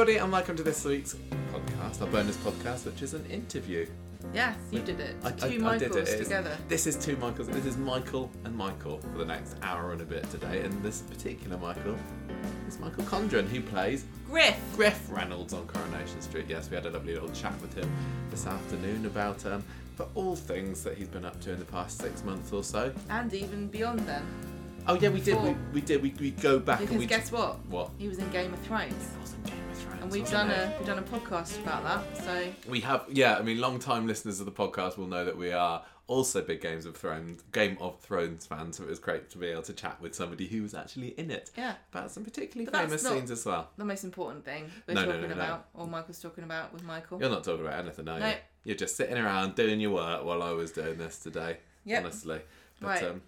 [0.00, 1.14] everybody, and welcome to this week's
[1.52, 3.86] podcast, our bonus podcast, which is an interview.
[4.32, 5.14] Yes, you did it.
[5.22, 6.22] I- Two I- I Michaels did it.
[6.24, 6.56] Together.
[6.68, 7.48] This is two Michaels.
[7.48, 11.02] This is Michael and Michael for the next hour and a bit today, and this
[11.02, 11.96] particular Michael
[12.66, 14.58] is Michael Condron, who plays Griff.
[14.74, 16.46] Griff Reynolds on Coronation Street.
[16.48, 17.90] Yes, we had a lovely little chat with him
[18.30, 19.62] this afternoon about um,
[19.96, 22.90] for all things that he's been up to in the past six months or so.
[23.10, 24.24] And even beyond then.
[24.88, 25.38] Oh yeah, we did.
[25.42, 26.02] We, we did.
[26.02, 27.58] We, we go back Because and we guess what?
[27.66, 27.90] what?
[27.98, 28.94] He was in Game of Thrones.
[30.00, 32.24] It wasn't Game of Thrones, And we've done a we've done a podcast about that.
[32.24, 33.36] So We have, yeah.
[33.36, 36.86] I mean, long-time listeners of the podcast will know that we are also big Games
[36.86, 38.76] of Thrones, Game of Thrones fans.
[38.78, 41.30] So it was great to be able to chat with somebody who was actually in
[41.30, 41.74] it yeah.
[41.92, 43.70] about some particularly But famous scenes as well.
[43.76, 45.34] The most important thing we're No, talking no, no.
[45.34, 47.20] about, or Michael's talking about with Michael.
[47.20, 48.20] You're not talking about anything, are you?
[48.20, 48.34] No.
[48.64, 51.58] You're just sitting around doing your work while I was doing this today.
[51.84, 52.04] Yep.
[52.04, 52.40] Honestly,
[52.80, 53.02] but Right.
[53.04, 53.22] um,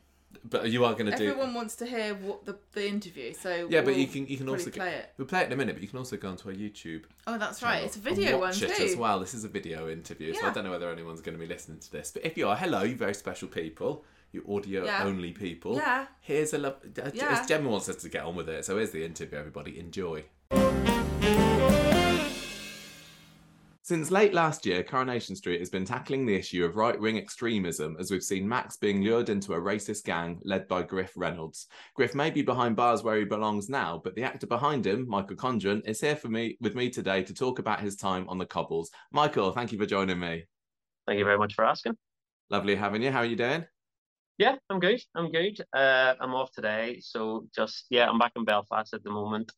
[0.45, 1.29] but you are going to do.
[1.31, 4.37] Everyone wants to hear what the, the interview, so Yeah, but we'll you can you
[4.37, 5.11] can also play it.
[5.17, 7.05] We'll play it in a minute, but you can also go onto our YouTube.
[7.27, 7.85] Oh, that's right.
[7.85, 8.67] It's a video one watch too.
[8.67, 9.21] it as well.
[9.21, 11.79] This is a video interview, so I don't know whether anyone's going to be listening
[11.81, 12.11] to this.
[12.13, 15.05] But if you are, hello, you very special people, you audio Yeah.
[15.05, 15.77] only people.
[15.77, 16.07] Yeah.
[16.21, 16.77] Here's a love.
[16.85, 17.39] Uh, yeah.
[17.41, 19.39] As Gemma wants us to get on with it, so here's the interview.
[19.39, 20.25] Everybody, enjoy.
[23.93, 27.95] Since late last year, Coronation Street has been tackling the issue of right wing extremism
[28.01, 31.67] as we've seen Max being lured into a racist gang led by Griff Reynolds.
[31.93, 35.37] Griff may be behind bars where he belongs now, but the actor behind him, Michael
[35.37, 38.47] Condron, is here for me with me today to talk about his time on the
[38.47, 38.91] cobbles.
[39.13, 40.47] Michael, thank you for joining me.
[41.07, 41.99] Thank you very much for asking.
[42.49, 43.11] Lovely having you.
[43.11, 43.67] How are you doing?
[44.39, 45.03] Yeah, I'm good.
[45.15, 45.61] I'm good.
[45.71, 49.53] Uh, I'm off today, so just yeah, I'm back in Belfast at the moment.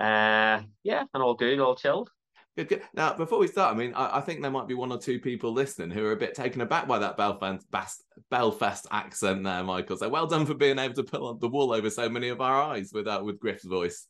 [0.00, 2.10] Uh, yeah, and all good, all chilled.
[2.56, 2.82] Good, good.
[2.92, 5.18] Now, before we start, I mean, I, I think there might be one or two
[5.18, 9.64] people listening who are a bit taken aback by that Belfast, Bas- Belfast accent there,
[9.64, 9.96] Michael.
[9.96, 12.60] So well done for being able to pull the wool over so many of our
[12.60, 14.06] eyes with uh, with Griff's voice.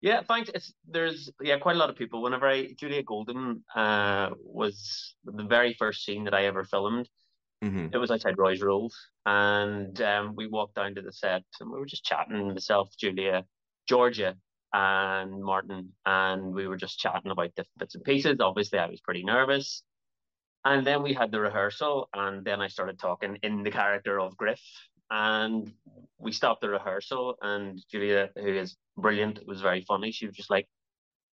[0.00, 0.50] Yeah, thanks.
[0.52, 2.20] It's there's yeah quite a lot of people.
[2.22, 7.08] Whenever I Julia Goulding uh was the very first scene that I ever filmed,
[7.62, 11.70] hmm it was outside Roy's Rolls, and um, we walked down to the set and
[11.70, 12.48] we were just chatting.
[12.48, 13.44] Myself, Julia,
[13.88, 14.36] Georgia,
[14.72, 18.38] and Martin, and we were just chatting about different bits and pieces.
[18.40, 19.82] Obviously, I was pretty nervous,
[20.64, 24.36] and then we had the rehearsal, and then I started talking in the character of
[24.36, 24.62] Griff,
[25.10, 25.72] and
[26.18, 30.12] we stopped the rehearsal, and Julia, who is brilliant, was very funny.
[30.12, 30.68] She was just like.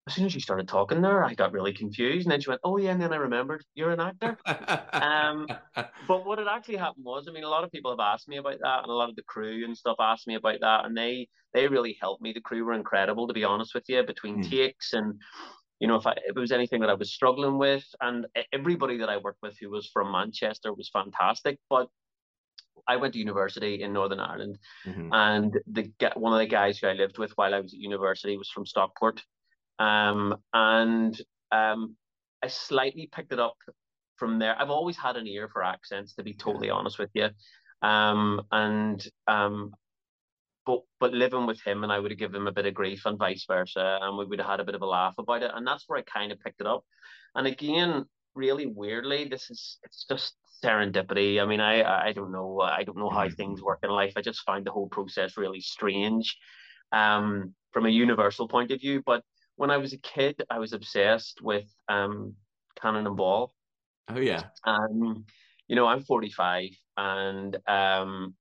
[0.08, 2.26] As soon as you started talking there, I got really confused.
[2.26, 2.90] And then she went, Oh, yeah.
[2.90, 4.36] And then I remembered you're an actor.
[5.00, 5.46] Um,
[6.04, 8.36] But what had actually happened was, I mean, a lot of people have asked me
[8.38, 10.96] about that, and a lot of the crew and stuff asked me about that, and
[10.96, 12.32] they they really helped me.
[12.32, 14.50] The crew were incredible, to be honest with you, between Mm.
[14.50, 15.20] takes and
[15.80, 18.96] you know, if I if it was anything that I was struggling with, and everybody
[18.98, 21.60] that I worked with who was from Manchester was fantastic.
[21.70, 21.88] But
[22.88, 25.08] I went to university in Northern Ireland, Mhm.
[25.12, 28.36] and the one of the guys who I lived with while I was at university
[28.36, 29.22] was from Stockport,
[29.82, 31.20] um, and
[31.50, 31.96] um,
[32.42, 33.56] I slightly picked it up
[34.16, 34.54] from there.
[34.56, 37.30] I've always had an ear for accents, to be totally honest with you,
[37.82, 39.72] um, and um,
[40.64, 43.02] but but living with him, and I would have given him a bit of grief,
[43.06, 45.50] and vice versa, and we would have had a bit of a laugh about it,
[45.52, 46.84] and that's where I kind of picked it up.
[47.34, 48.04] And again,
[48.36, 51.42] really weirdly, this is it's just serendipity.
[51.42, 54.12] I mean, I I don't know, I don't know how things work in life.
[54.16, 56.36] I just find the whole process really strange,
[56.92, 59.02] um, from a universal point of view.
[59.04, 59.24] But
[59.62, 62.34] when I was a kid, I was obsessed with um,
[62.80, 63.54] Cannon and Ball.
[64.08, 64.42] Oh yeah.
[64.64, 65.24] Um,
[65.68, 68.34] you know, I'm 45, and um,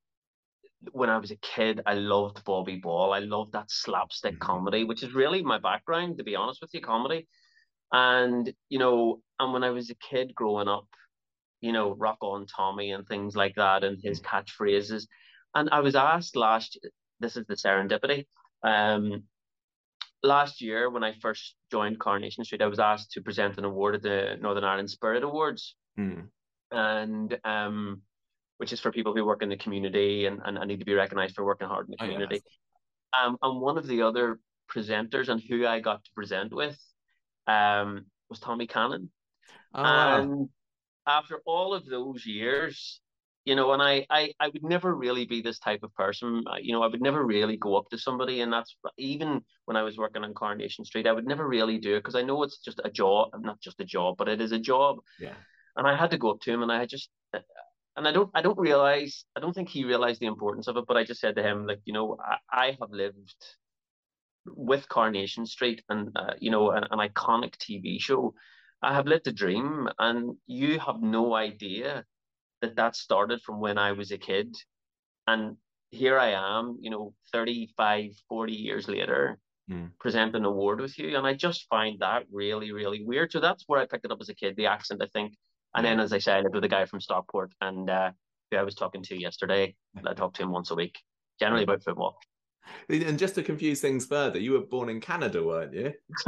[0.93, 3.13] when I was a kid, I loved Bobby Ball.
[3.13, 4.39] I loved that slapstick Mhm.
[4.39, 7.27] comedy, which is really my background, to be honest with you, comedy.
[7.91, 10.87] And you know, and when I was a kid growing up,
[11.59, 15.05] you know, Rock On Tommy and things like that, and his catchphrases.
[15.53, 16.79] And I was asked last,
[17.19, 18.25] this is the serendipity.
[18.63, 19.27] Um,
[20.23, 23.95] last year when I first joined Coronation Street, I was asked to present an award
[23.95, 26.29] at the Northern Ireland Spirit Awards Mm.
[26.71, 28.01] and um,
[28.57, 30.93] which is for people who work in the community and, and, and need to be
[30.93, 32.41] recognised for working hard in the Oh, yeah, community.
[33.19, 34.39] um, and one of the other
[34.73, 36.79] presenters and who I got to present with
[37.47, 39.09] um, was Tommy Cannon.
[39.73, 40.21] Oh, wow.
[40.21, 40.49] And
[41.07, 43.01] after all of those years,
[43.45, 46.43] you know, and I, I, I would never really be this type of person.
[46.47, 49.77] Uh, You know, I would never really go up to somebody, and that's even when
[49.77, 52.43] I was working on Coronation Street, I would never really do it because I know
[52.43, 55.33] it's just a job, not just a job, but it is a job yeah.
[55.75, 57.09] and I had to go up to him, and I just,
[57.95, 60.85] and I don't, I don't realize, I don't think he realized the importance of it,
[60.87, 63.35] but I just said to him, like, you know, I, I have lived
[64.45, 68.33] with Coronation Street and uh, you know an, an iconic TV show.
[68.81, 72.05] I have lived a dream, and you have no idea
[72.61, 74.55] that that started from when I was a kid,
[75.27, 75.57] and
[75.91, 79.37] here I am, you know, 35, 40 years later,
[79.69, 79.89] mm.
[79.99, 81.17] present an award with you.
[81.17, 83.31] And I just find that really, really weird.
[83.31, 85.33] So that's where I picked it up as a kid, the accent, I think.
[85.75, 88.11] And then, as I said, I lived with a guy from Stockport and uh,
[88.49, 89.75] who I was talking to yesterday.
[90.05, 90.99] I talk to him once a week,
[91.39, 92.17] generally about football.
[92.89, 95.93] And just to confuse things further, you were born in Canada, weren't you?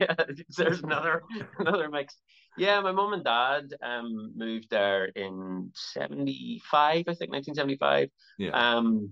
[0.00, 0.14] yeah,
[0.56, 1.22] there's another
[1.58, 2.16] another mix.
[2.56, 8.10] Yeah, my mom and dad um moved there in '75, I think, 1975.
[8.38, 8.50] Yeah.
[8.50, 9.10] Um,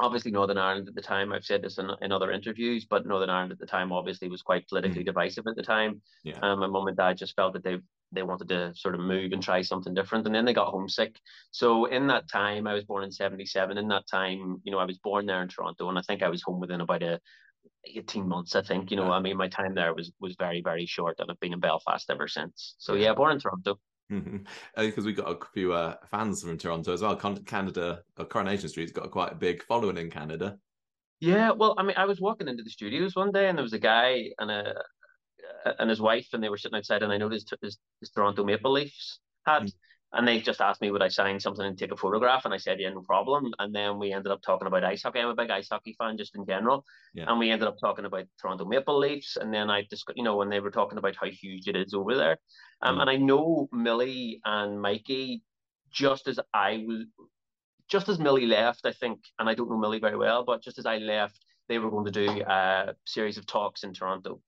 [0.00, 1.32] obviously Northern Ireland at the time.
[1.32, 4.42] I've said this in, in other interviews, but Northern Ireland at the time obviously was
[4.42, 5.06] quite politically mm.
[5.06, 6.02] divisive at the time.
[6.24, 6.38] Yeah.
[6.42, 7.78] Um, my mom and dad just felt that they
[8.16, 11.20] they wanted to sort of move and try something different, and then they got homesick.
[11.50, 13.78] So in that time, I was born in '77.
[13.78, 16.28] In that time, you know, I was born there in Toronto, and I think I
[16.28, 17.20] was home within about a
[17.84, 18.54] 18 months.
[18.54, 19.12] I think, you know, yeah.
[19.12, 22.10] I mean, my time there was was very very short, and I've been in Belfast
[22.10, 22.74] ever since.
[22.78, 23.78] So yeah, born in Toronto.
[24.10, 24.38] Mm-hmm.
[24.76, 27.16] Because we got a few uh, fans from Toronto as well.
[27.16, 30.58] Canada, uh, Coronation Street's got a quite a big following in Canada.
[31.18, 33.72] Yeah, well, I mean, I was walking into the studios one day, and there was
[33.72, 34.74] a guy and a
[35.78, 38.72] and his wife, and they were sitting outside, and I noticed his, his Toronto Maple
[38.72, 39.62] Leafs hat.
[39.62, 39.72] Mm.
[40.12, 42.58] And they just asked me would I sign something and take a photograph, and I
[42.58, 43.52] said yeah, no problem.
[43.58, 45.18] And then we ended up talking about ice hockey.
[45.18, 46.84] I'm a big ice hockey fan, just in general.
[47.12, 47.24] Yeah.
[47.28, 50.36] And we ended up talking about Toronto Maple Leafs, and then I just you know
[50.36, 52.38] when they were talking about how huge it is over there.
[52.82, 53.00] Um, mm.
[53.02, 55.42] and I know Millie and Mikey,
[55.92, 57.04] just as I was,
[57.88, 60.78] just as Millie left, I think, and I don't know Millie very well, but just
[60.78, 64.40] as I left, they were going to do a series of talks in Toronto.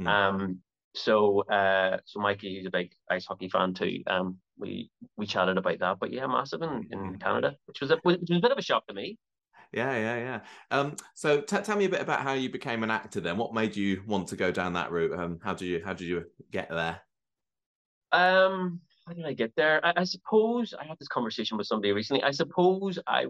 [0.00, 0.06] Mm.
[0.06, 0.58] Um,
[0.94, 4.02] so uh, so Mikey, he's a big ice hockey fan too.
[4.06, 7.14] Um, we we chatted about that, but yeah, massive in, in hmm.
[7.16, 9.18] Canada, which was a which was a bit of a shock to me.
[9.72, 10.40] Yeah, yeah, yeah.
[10.72, 13.20] Um, so t- tell me a bit about how you became an actor.
[13.20, 15.16] Then, what made you want to go down that route?
[15.16, 17.00] Um, how did you how did you get there?
[18.10, 19.84] Um, how did I get there?
[19.86, 22.24] I, I suppose I had this conversation with somebody recently.
[22.24, 23.26] I suppose I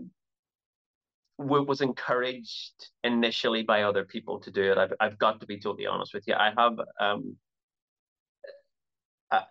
[1.40, 4.78] was encouraged initially by other people to do it.
[4.78, 6.34] I've, I've got to be totally honest with you.
[6.34, 7.37] I have um,
[9.31, 9.44] I,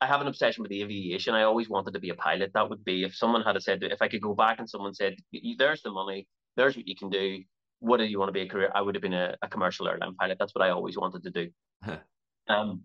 [0.00, 1.34] I have an obsession with aviation.
[1.34, 2.52] I always wanted to be a pilot.
[2.54, 5.16] That would be if someone had said if I could go back and someone said,
[5.58, 6.26] "There's the money.
[6.56, 7.42] There's what you can do.
[7.80, 9.88] What do you want to be a career?" I would have been a, a commercial
[9.88, 10.38] airline pilot.
[10.38, 11.50] That's what I always wanted to do.
[11.84, 11.98] Huh.
[12.48, 12.82] Um,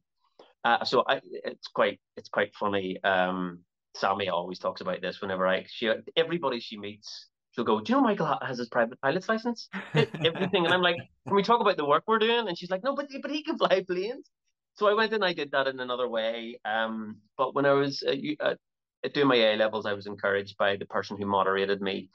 [0.63, 3.01] uh, so I, it's quite it's quite funny.
[3.03, 3.59] Um,
[3.95, 7.97] Sammy always talks about this whenever I she everybody she meets she'll go, Do you
[7.97, 9.69] know Michael has his private pilot's license?
[9.93, 10.65] Everything.
[10.65, 10.97] And I'm like,
[11.27, 12.47] Can we talk about the work we're doing?
[12.47, 14.29] And she's like, No, but but he can fly planes.
[14.75, 16.59] So I went and I did that in another way.
[16.65, 18.13] Um, but when I was uh,
[18.43, 18.55] uh,
[19.13, 22.09] doing my A levels, I was encouraged by the person who moderated me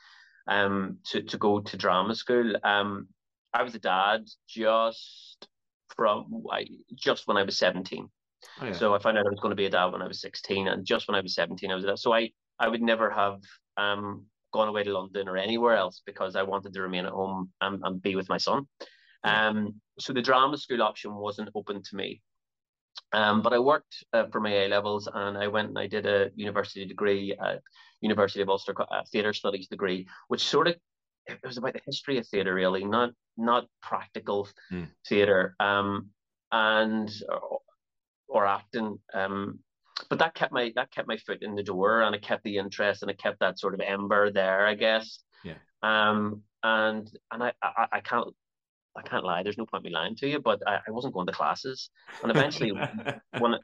[0.48, 2.54] um, to to go to drama school.
[2.64, 3.08] Um,
[3.54, 5.46] I was a dad just
[5.94, 8.08] from I, just when I was 17.
[8.60, 8.72] Oh, yeah.
[8.72, 10.68] So I found out I was going to be a dad when I was 16,
[10.68, 11.98] and just when I was 17, I was a dad.
[11.98, 13.40] So I I would never have
[13.76, 17.50] um gone away to London or anywhere else because I wanted to remain at home
[17.60, 18.66] and, and be with my son.
[19.24, 22.22] Um, so the drama school option wasn't open to me.
[23.12, 26.06] Um, but I worked uh, for my A levels and I went and I did
[26.06, 27.60] a university degree at
[28.00, 30.74] University of Ulster uh, theatre studies degree, which sort of
[31.26, 34.88] it was about the history of theatre really, not not practical mm.
[35.06, 36.10] theatre um,
[36.50, 37.60] and or,
[38.28, 38.98] or acting.
[39.14, 39.60] Um,
[40.08, 42.58] but that kept my that kept my foot in the door and it kept the
[42.58, 45.20] interest and it kept that sort of ember there, I guess.
[45.44, 45.54] Yeah.
[45.82, 48.28] Um and and I I, I can't
[48.96, 51.26] I can't lie, there's no point me lying to you, but I, I wasn't going
[51.26, 51.90] to classes.
[52.22, 52.72] And eventually
[53.38, 53.54] when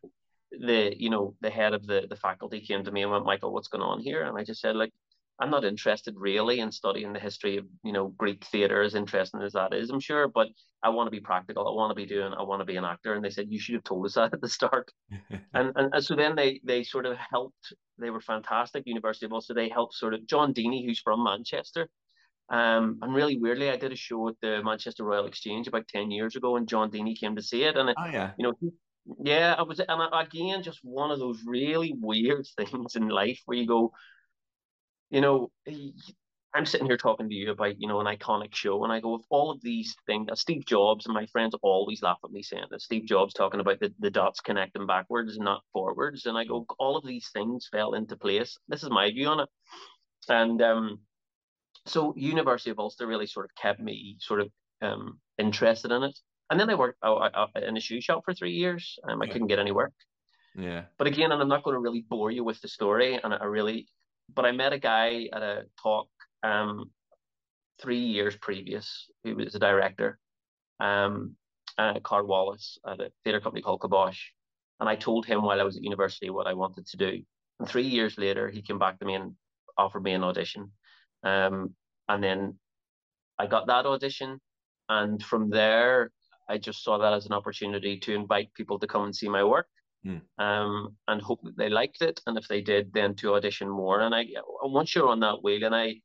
[0.60, 3.52] the you know the head of the the faculty came to me and went, Michael,
[3.52, 4.22] what's going on here?
[4.22, 4.92] And I just said, like,
[5.40, 9.42] I'm not interested really in studying the history of you know Greek theatre, as interesting
[9.42, 10.48] as that is, I'm sure, but
[10.82, 11.66] I want to be practical.
[11.66, 12.32] I want to be doing.
[12.32, 13.14] I want to be an actor.
[13.14, 14.92] And they said you should have told us that at the start.
[15.30, 17.72] and, and and so then they they sort of helped.
[17.98, 18.84] They were fantastic.
[18.86, 19.54] University of Ulster.
[19.54, 21.88] They helped sort of John Deeney, who's from Manchester.
[22.50, 26.10] Um, and really weirdly, I did a show at the Manchester Royal Exchange about ten
[26.10, 27.76] years ago, and John Deeney came to see it.
[27.76, 28.72] And it, oh yeah, you know,
[29.22, 33.58] yeah, I was, and again, just one of those really weird things in life where
[33.58, 33.92] you go,
[35.14, 35.48] you know,
[36.54, 39.12] I'm sitting here talking to you about, you know, an iconic show, and I go,
[39.12, 42.42] with all of these things, uh, Steve Jobs, and my friends always laugh at me
[42.42, 46.26] saying that Steve Jobs talking about the, the dots connecting backwards, not forwards.
[46.26, 48.58] And I go, all of these things fell into place.
[48.66, 49.48] This is my view on it.
[50.28, 50.98] And um,
[51.86, 54.48] so University of Ulster really sort of kept me sort of
[54.82, 56.18] um, interested in it.
[56.50, 56.98] And then I worked
[57.62, 58.98] in a shoe shop for three years.
[59.08, 59.32] Um, I yeah.
[59.32, 59.92] couldn't get any work.
[60.56, 60.82] Yeah.
[60.98, 63.44] But again, and I'm not going to really bore you with the story, and I
[63.44, 63.86] really
[64.32, 66.08] but I met a guy at a talk
[66.42, 66.90] um,
[67.80, 70.18] three years previous who was a director,
[70.80, 71.36] um,
[71.78, 74.20] uh, Karl Wallace at a theatre company called Kabosh.
[74.80, 77.22] And I told him while I was at university what I wanted to do.
[77.58, 79.34] And three years later, he came back to me and
[79.78, 80.72] offered me an audition.
[81.22, 81.74] Um,
[82.08, 82.58] and then
[83.38, 84.40] I got that audition.
[84.88, 86.10] and from there,
[86.48, 89.42] I just saw that as an opportunity to invite people to come and see my
[89.42, 89.66] work.
[90.06, 90.20] Mm.
[90.38, 94.00] Um, and hope that they liked it, and if they did, then to audition more.
[94.00, 94.26] And I,
[94.62, 95.96] once you're on that wheel, and I,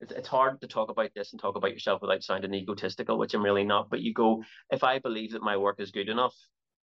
[0.00, 3.34] it's, it's hard to talk about this and talk about yourself without sounding egotistical, which
[3.34, 3.88] I'm really not.
[3.88, 6.34] But you go, if I believe that my work is good enough,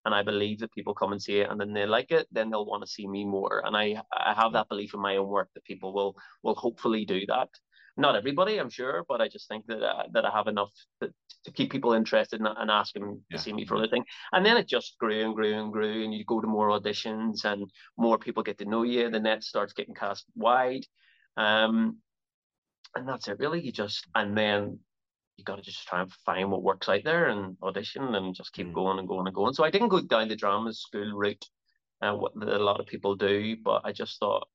[0.07, 2.49] and I believe that people come and see it and then they like it, then
[2.49, 3.61] they'll want to see me more.
[3.65, 7.03] And I I have that belief in my own work that people will will hopefully
[7.03, 7.49] do that.
[7.97, 10.69] Not everybody, I'm sure, but I just think that uh, that I have enough
[11.01, 11.11] to,
[11.45, 13.37] to keep people interested and, and ask them Yeah.
[13.37, 14.05] to see me for other thing.
[14.31, 17.43] And then it just grew and grew and grew, and you go to more auditions
[17.45, 19.09] and more people get to know you.
[19.09, 20.85] The net starts getting cast wide.
[21.37, 21.97] Um,
[22.95, 23.61] and that's it really.
[23.61, 24.79] You just and then
[25.37, 28.53] you got to just try and find what works out there and audition and just
[28.53, 28.73] keep Mm.
[28.73, 29.53] going and going and going.
[29.53, 31.45] So I didn't go down the drama school route,
[32.01, 34.47] uh, what a lot of people do, but I just thought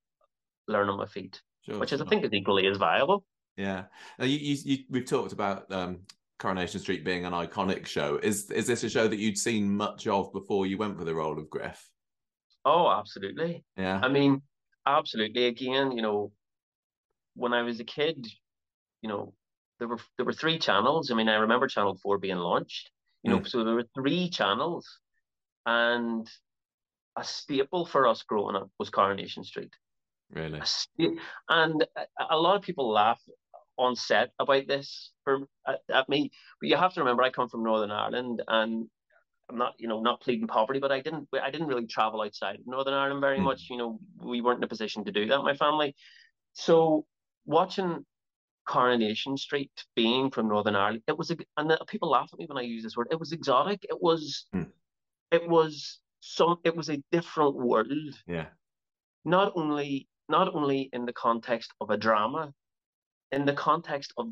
[0.68, 3.24] learn on my feet, Sure, which is I think is equally as viable.
[3.56, 3.84] Yeah.
[4.18, 6.00] Now, you, you, you, we've talked about um,
[6.38, 8.18] Coronation Street being an iconic show.
[8.22, 11.14] Is is this a show that you'd seen much of before you went for the
[11.14, 11.88] role of Griff?
[12.64, 13.64] Oh, absolutely.
[13.76, 14.00] Yeah.
[14.02, 14.42] I mean,
[14.86, 15.46] absolutely.
[15.46, 16.32] Again, you know,
[17.34, 18.26] when I was a kid,
[19.02, 19.34] you know,
[19.78, 21.10] there were there were three channels.
[21.10, 22.90] I mean, I remember Channel Four being launched.
[23.22, 24.98] You know, so there were three channels,
[25.64, 26.28] and
[27.16, 29.72] a staple for us growing up was Coronation Street.
[30.32, 30.60] Really.
[31.48, 31.86] And
[32.30, 33.20] a, lot of people laugh
[33.76, 37.48] on set about this for at, at me, but you have to remember I come
[37.48, 38.86] from Northern Ireland, and
[39.50, 42.56] I'm not, you know, not pleading poverty, but I didn't, I didn't really travel outside
[42.56, 43.44] of Northern Ireland very Mm.
[43.44, 43.68] much.
[43.68, 45.94] You know, we weren't in a position to do that, my family.
[46.54, 47.06] So
[47.44, 48.06] watching
[48.66, 52.58] Coronation Street, being from Northern Ireland, it was, a, and people laugh at me when
[52.58, 53.08] I use this word.
[53.10, 53.84] It was exotic.
[53.84, 54.70] It was, Mm.
[55.30, 58.14] it was some, it was a different world.
[58.26, 58.46] Yeah.
[59.24, 62.44] Not only, not only in the context of a drama,
[63.36, 64.26] in the context of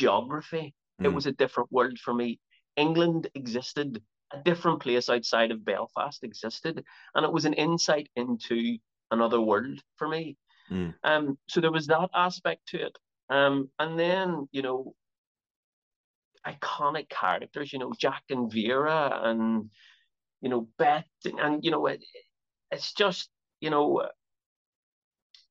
[0.00, 0.66] geography,
[1.00, 1.14] it Mm.
[1.18, 2.28] was a different world for me.
[2.76, 3.90] England existed,
[4.36, 6.74] a different place outside of Belfast existed,
[7.14, 8.56] and it was an insight into
[9.10, 10.36] another world for me.
[10.70, 10.94] Mm.
[11.10, 12.96] Um, so there was that aspect to it.
[13.28, 14.94] Um, and then, you know,
[16.46, 19.70] iconic characters, you know, Jack and Vera and,
[20.42, 22.00] you know, Beth, and, you know, it,
[22.70, 24.08] it's just, you know,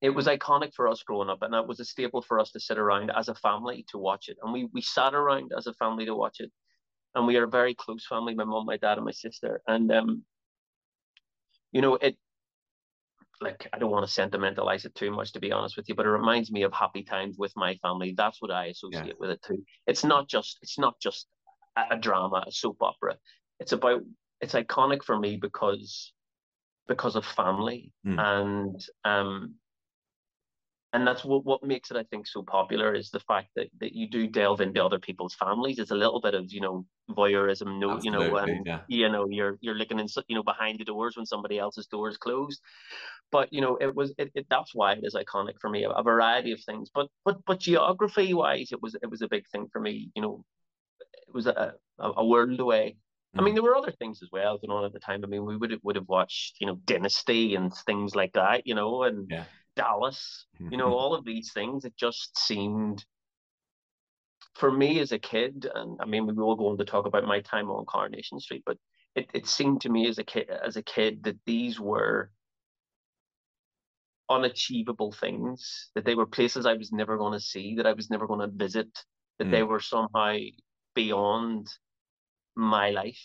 [0.03, 2.60] it was iconic for us growing up, and that was a staple for us to
[2.60, 4.38] sit around as a family to watch it.
[4.43, 6.51] And we we sat around as a family to watch it,
[7.15, 8.36] and we are a very close family.
[8.36, 9.62] My mom, my dad, and my sister.
[9.65, 10.24] And um,
[11.72, 12.17] you know, it
[13.39, 16.05] like I don't want to sentimentalize it too much, to be honest with you, but
[16.05, 18.13] it reminds me of happy times with my family.
[18.15, 19.13] That's what I associate Yeah.
[19.19, 19.63] with it too.
[19.88, 21.27] It's not just it's not just
[21.77, 23.17] a, a drama, a soap opera.
[23.62, 24.01] It's about
[24.41, 26.12] it's iconic for me because
[26.89, 28.19] because of family Mm.
[28.19, 29.55] and um
[30.93, 33.93] and that's what, what makes it, I think, so popular is the fact that, that
[33.93, 35.79] you do delve into other people's families.
[35.79, 38.79] It's a little bit of, you know, voyeurism, no, you know, Absolutely, and yeah.
[38.88, 42.09] you know, you're you're looking in, you know, behind the doors when somebody else's door
[42.09, 42.62] is closed.
[43.31, 45.83] But you know, it was it, it that's why it is iconic for me.
[45.83, 49.27] A, a variety of things, but but but geography wise, it was it was a
[49.27, 50.12] big thing for me.
[50.15, 50.45] You know,
[51.27, 52.97] it was a a, a world away.
[53.38, 53.45] I Mm.
[53.45, 55.23] mean, there were other things as well going on at the time.
[55.23, 58.67] I mean, we would have, would have watched, you know, Dynasty and things like that,
[58.67, 59.45] you know, and Yeah.
[59.75, 61.85] Dallas, you know, all of these things.
[61.85, 63.05] It just seemed,
[64.55, 67.25] for me as a kid, and I mean, we will go on to talk about
[67.25, 68.77] my time on Coronation Street, but
[69.15, 72.31] it, it seemed to me as a kid, as a kid, that these were
[74.29, 78.09] unachievable things, that they were places I was never going to see, that I was
[78.09, 78.87] never going to visit,
[79.39, 80.37] that they were somehow
[80.95, 81.67] beyond
[82.55, 83.21] my life.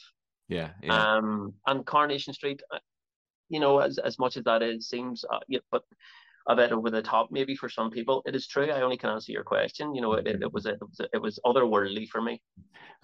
[0.48, 0.70] yeah.
[0.82, 1.16] Yeah.
[1.16, 2.78] Um, and Coronation Street, uh,
[3.48, 5.84] you know, as as much as that is seems, uh, yeah, but
[6.48, 8.22] a bit over the top maybe for some people.
[8.26, 8.70] It is true.
[8.70, 9.94] I only can answer your question.
[9.94, 12.40] You know, it, it, it was a, it was a, it was otherworldly for me.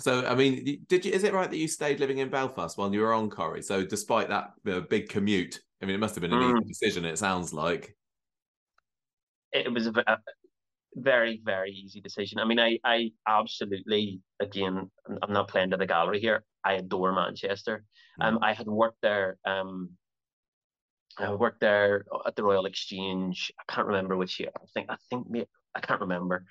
[0.01, 1.13] So, I mean, did you?
[1.13, 3.63] Is it right that you stayed living in Belfast while you were on Corrie?
[3.63, 6.57] So, despite that uh, big commute, I mean, it must have been an Mm.
[6.63, 7.05] easy decision.
[7.05, 7.95] It sounds like.
[9.53, 10.19] It, was a, a
[10.97, 12.39] very very easy decision.
[12.41, 16.45] I mean, I I absolutely again, I'm- not playing to the gallery here.
[16.65, 17.85] I adore Manchester.
[18.21, 19.37] Um, I had worked there.
[19.45, 19.91] Um,
[21.19, 23.53] I worked there at the Royal Exchange.
[23.59, 24.51] I can't remember which year.
[24.57, 25.27] I think I think
[25.75, 26.45] I can't remember.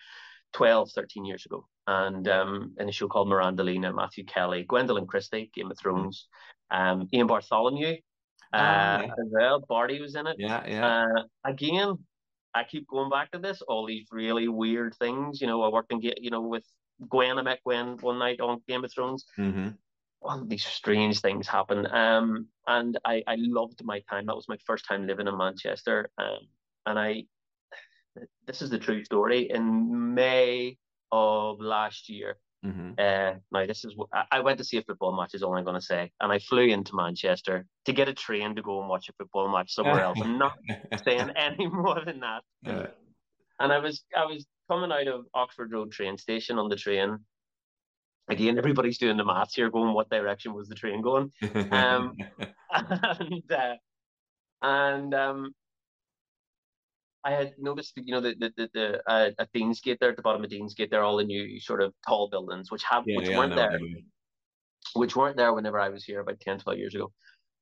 [0.54, 5.50] 12, 13 years ago, and um, in a show called Mirandolina, Matthew Kelly, Gwendoline Christie,
[5.56, 6.28] Game of Thrones,
[6.70, 7.96] um, Ian Bartholomew, uh,
[8.54, 9.06] Ah, yeah.
[9.08, 9.64] as well.
[9.68, 10.36] Barty was in it.
[10.38, 10.64] Yeah.
[10.68, 10.86] Yeah.
[11.08, 11.96] Uh, again,
[12.54, 13.64] I keep going back to this.
[13.64, 15.42] All these really weird things.
[15.42, 16.66] You know, I worked in, you know, with
[17.10, 17.40] Gwen.
[17.40, 19.26] I met Gwen one night on Game of Thrones.
[19.36, 19.70] hmm
[20.24, 21.86] All of these strange things happen.
[21.94, 24.26] Um, and I, I loved my time.
[24.28, 26.10] That was my first time living in Manchester.
[26.18, 26.40] Um,
[26.86, 27.24] and I,
[28.48, 29.50] this is the true story.
[29.50, 30.78] In May
[31.12, 32.38] of last year.
[32.64, 35.34] hmm Uh, now this is I I went to see a football match.
[35.36, 38.56] Is all I'm going to say, and I flew into Manchester to get a train
[38.56, 40.20] to go and watch a football match somewhere else.
[40.22, 40.54] I'm not
[41.06, 42.42] saying any more than that.
[42.64, 42.88] Yeah.
[43.60, 47.20] And I was I was coming out of Oxford Road train station on the train.
[48.30, 51.32] Again, everybody's doing the maths here, going what direction was the train going,
[51.72, 52.16] Um,
[52.72, 53.76] and uh,
[54.62, 55.54] and um,
[57.26, 60.22] I had noticed, you know, the the the, the uh, at Deansgate there at the
[60.22, 63.18] bottom of Deansgate, there are all the new sort of tall buildings, which have yeah,
[63.18, 63.78] which yeah, weren't there,
[64.94, 67.12] which weren't there whenever I was here about 10, 12 years ago.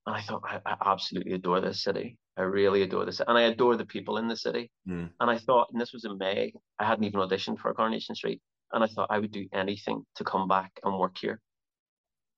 [0.06, 2.18] And I thought, I, I absolutely adore this city.
[2.38, 4.72] I really adore this, and I adore the people in the city.
[4.88, 5.10] Mm.
[5.20, 8.41] And I thought, and this was in May, I hadn't even auditioned for Coronation Street,
[8.74, 11.42] and I thought I would do anything to come back and work here.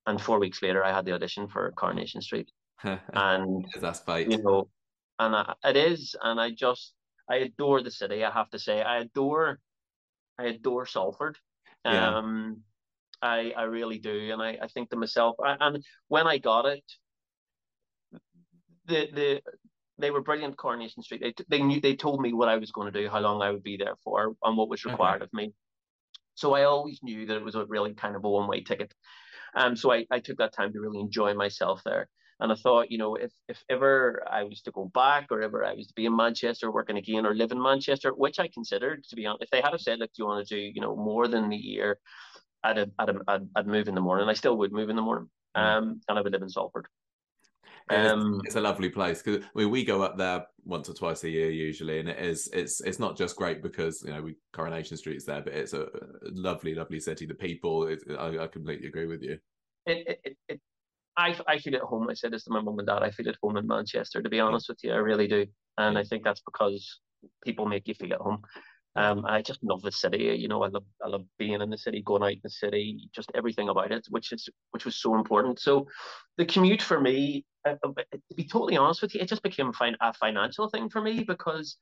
[0.06, 2.50] And four weeks later, I had the audition for Coronation Street,
[2.84, 4.30] and That's fate.
[4.30, 4.68] you know,
[5.18, 6.92] and I, it is, and I just
[7.28, 8.22] I adore the city.
[8.24, 9.60] I have to say, I adore,
[10.38, 11.38] I adore Salford.
[11.84, 12.18] Yeah.
[12.18, 12.62] Um,
[13.22, 16.66] I I really do, and I I think to myself, I, and when I got
[16.66, 16.84] it,
[18.86, 19.42] the the
[19.96, 20.56] they were brilliant.
[20.58, 21.22] Coronation Street.
[21.22, 23.50] They they knew they told me what I was going to do, how long I
[23.50, 24.92] would be there for, and what was Okay.
[24.92, 25.52] required of me.
[26.34, 28.92] So I always knew that it was a really kind of a one way ticket.
[29.54, 32.08] Um, so I, I took that time to really enjoy myself there.
[32.40, 35.64] And I thought, you know, if if ever I was to go back or ever
[35.64, 39.04] I was to be in Manchester working again or live in Manchester, which I considered
[39.04, 40.80] to be honest, if they had have said, look, do you want to do, you
[40.80, 41.98] know, more than the year,
[42.64, 44.28] I'd I'd, I'd, I'd move in the morning.
[44.28, 45.28] I still would move in the morning.
[45.56, 45.62] Mm.
[45.62, 46.88] Um, and I would live in Salford.
[47.90, 50.94] It's, Um, it's a lovely place because I mean, we go up there once or
[50.94, 54.22] twice a year usually, and it is it's it's not just great because you know
[54.22, 55.88] we Coronation Street's there, but it's a,
[56.22, 57.26] lovely, lovely city.
[57.26, 59.38] The people, it, I, I completely agree with you.
[59.86, 60.60] it, it, it, it
[61.16, 62.08] I, I feel at home.
[62.10, 63.02] I said this to my mum and dad.
[63.02, 64.92] I feel at home in Manchester, to be honest with you.
[64.92, 65.46] I really do.
[65.78, 67.00] And I think that's because
[67.44, 68.42] people make you feel at home.
[68.96, 70.36] Um, I just love the city.
[70.38, 73.08] You know, I love I love being in the city, going out in the city,
[73.14, 75.58] just everything about it, which is which was so important.
[75.58, 75.86] So,
[76.38, 79.72] the commute for me, uh, uh, to be totally honest with you, it just became
[79.72, 81.76] fin- a financial thing for me because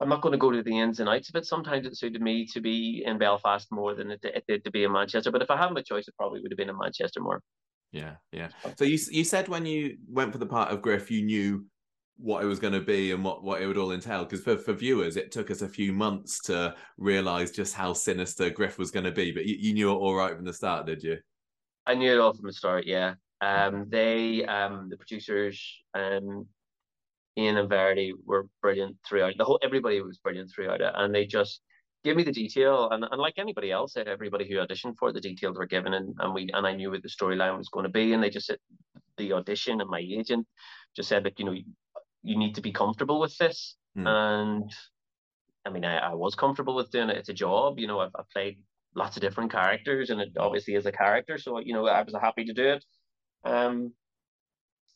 [0.00, 1.46] I'm not going to go to the ins and outs of it.
[1.46, 4.84] Sometimes it suited me to be in Belfast more than it, it did to be
[4.84, 5.32] in Manchester.
[5.32, 7.40] But if I had my choice, it probably would have been in Manchester more.
[7.90, 8.48] Yeah, yeah.
[8.76, 11.64] So you you said when you went for the part of Griff, you knew
[12.18, 14.24] what it was going to be and what what it would all entail.
[14.24, 18.50] Because for for viewers, it took us a few months to realize just how sinister
[18.50, 19.32] Griff was going to be.
[19.32, 21.18] But you, you knew it all right from the start, did you?
[21.86, 22.86] I knew it all from the start.
[22.86, 23.14] Yeah.
[23.40, 26.46] Um, they, um, the producers, um,
[27.36, 29.34] Ian and Verity were brilliant throughout.
[29.38, 31.60] The whole everybody was brilliant throughout it, and they just
[32.02, 32.90] gave me the detail.
[32.90, 36.16] And, and like anybody else, everybody who auditioned for it, the details were given, and,
[36.18, 38.12] and we and I knew what the storyline was going to be.
[38.12, 38.58] And they just said
[39.18, 40.46] the audition and my agent
[40.96, 41.54] just said that you know
[42.22, 43.76] you, need to be comfortable with this.
[43.94, 44.06] Hmm.
[44.06, 44.74] And
[45.66, 47.16] I mean, I, I was comfortable with doing it.
[47.16, 48.00] It's a job, you know.
[48.00, 48.58] I've, I've played
[48.94, 51.38] lots of different characters, and it obviously is a character.
[51.38, 52.84] So you know, I was happy to do it.
[53.44, 53.92] Um,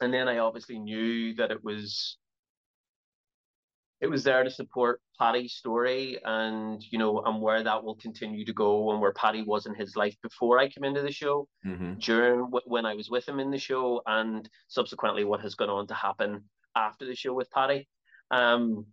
[0.01, 2.19] and then I obviously knew that it was
[4.01, 8.45] it was there to support Paddy's story and you know and where that will continue
[8.45, 11.47] to go and where Paddy was in his life before I came into the show
[11.63, 15.71] hmm during when I was with him in the show and subsequently what has gone
[15.71, 16.43] on to happen
[16.77, 17.89] after the show with Paddy
[18.31, 18.87] um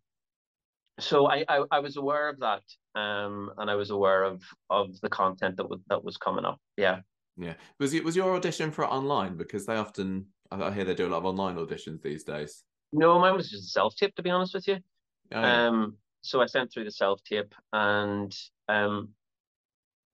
[1.00, 2.64] so I, I, I was aware of that
[2.96, 6.60] um and I was aware of of the content that was that was coming up
[6.78, 7.00] yeah
[7.38, 7.54] Yeah.
[7.80, 9.38] Was it was your audition for it online?
[9.38, 12.64] Because they often I hear they do a lot of online auditions these days.
[12.92, 14.78] no mine was just a self tape to be honest with you
[15.32, 15.68] Oh, yeah.
[15.68, 18.36] Um, so I sent through the self tape, and
[18.68, 19.10] um,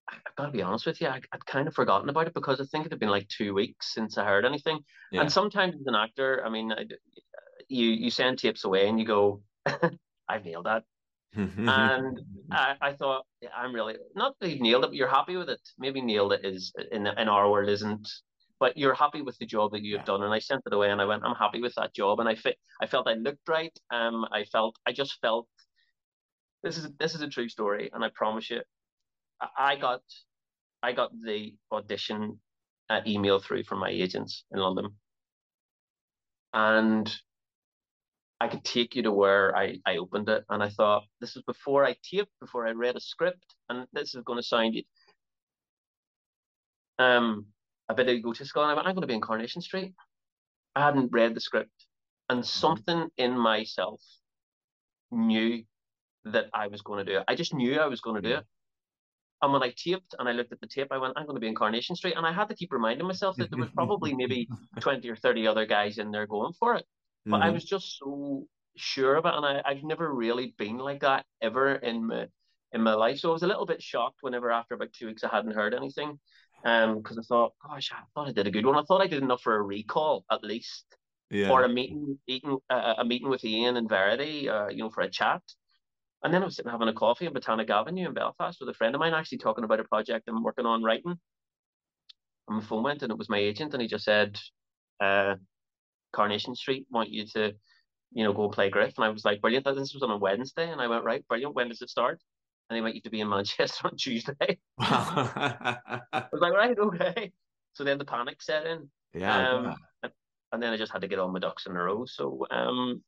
[0.10, 2.34] I- I've got to be honest with you, I, I'd kind of forgotten about it
[2.34, 4.80] because I think it had been like two weeks since I heard anything.
[5.13, 5.21] Yeah.
[5.21, 6.84] And sometimes as an actor, I mean, I,
[7.67, 9.43] you you send tapes away and you go,
[10.30, 10.84] I've nailed that.
[11.67, 12.19] and
[12.51, 15.49] I, I thought yeah, I'm really not that you've nailed it, but you're happy with
[15.49, 15.62] it.
[15.78, 18.08] Maybe nailed it is in in our world isn't,
[18.60, 20.13] but you're happy with the job that you have Yeah.
[20.13, 20.23] done.
[20.23, 22.36] And I sent it away, and I went, I'm happy with that job, and I
[22.36, 22.58] fit.
[22.82, 23.78] I felt I looked right.
[23.91, 25.47] Um, I felt I just felt
[26.63, 28.62] this is this is a true story, and I promise you,
[29.41, 30.01] I, I got
[30.84, 32.41] I got the audition
[32.89, 34.97] uh, email through from my agents in London,
[36.54, 37.13] and
[38.45, 40.45] I could take you to where I, I opened it.
[40.49, 43.55] And I thought, this is before I taped, before I read a script.
[43.69, 44.75] And this is going to sound
[46.99, 47.47] um,
[47.89, 48.62] a bit egotistical.
[48.62, 49.93] And I went, I'm going to be in Coronation Street.
[50.75, 51.71] I hadn't read the script.
[52.29, 53.99] And something in myself
[55.12, 55.63] knew
[56.25, 57.23] that I was going to do it.
[57.27, 58.45] I just knew I was going to do it.
[59.41, 61.41] And when I taped and I looked at the tape, I went, I'm going to
[61.41, 62.13] be in Coronation Street.
[62.15, 64.47] And I had to keep reminding myself that there was probably maybe
[64.81, 66.86] 20 or 30 other guys in there going for it
[67.31, 67.51] but I Mhm.
[67.51, 71.75] was just so sure of it, and I, I've never really been like that ever
[71.75, 72.27] in my
[72.71, 73.19] in my life.
[73.19, 75.73] So I was a little bit shocked whenever after about two weeks I hadn't heard
[75.73, 76.19] anything.
[76.65, 78.75] Um, because I thought, gosh, I thought I did a good one.
[78.75, 80.85] I thought I did enough for a recall at least,
[81.29, 81.51] Yeah.
[81.51, 85.01] or a meeting, eating uh, a meeting with Ian and Verity, uh, you know, for
[85.01, 85.43] a chat.
[86.23, 88.73] And then I was sitting having a coffee in Botanic Avenue in Belfast with a
[88.73, 91.19] friend of mine, actually talking about a project I'm working on writing.
[92.47, 94.39] And my phone went, and it was my agent, and he just said,
[94.99, 95.35] uh,
[96.15, 97.54] "Coronation Street want you to,
[98.12, 100.17] you know, go and play Griff." And I was like, "Brilliant!" This was on a
[100.17, 101.56] Wednesday, and I went, "Right, brilliant.
[101.56, 102.19] When does it start?"
[102.69, 104.60] And they want you to be in Manchester on Tuesday.
[104.80, 105.78] I
[106.32, 107.32] was like, "Right, okay."
[107.73, 109.49] So then the panic set in, yeah.
[109.49, 110.13] um, and,
[110.54, 112.06] and then I just had to get all my ducks in a row.
[112.06, 113.04] So, um,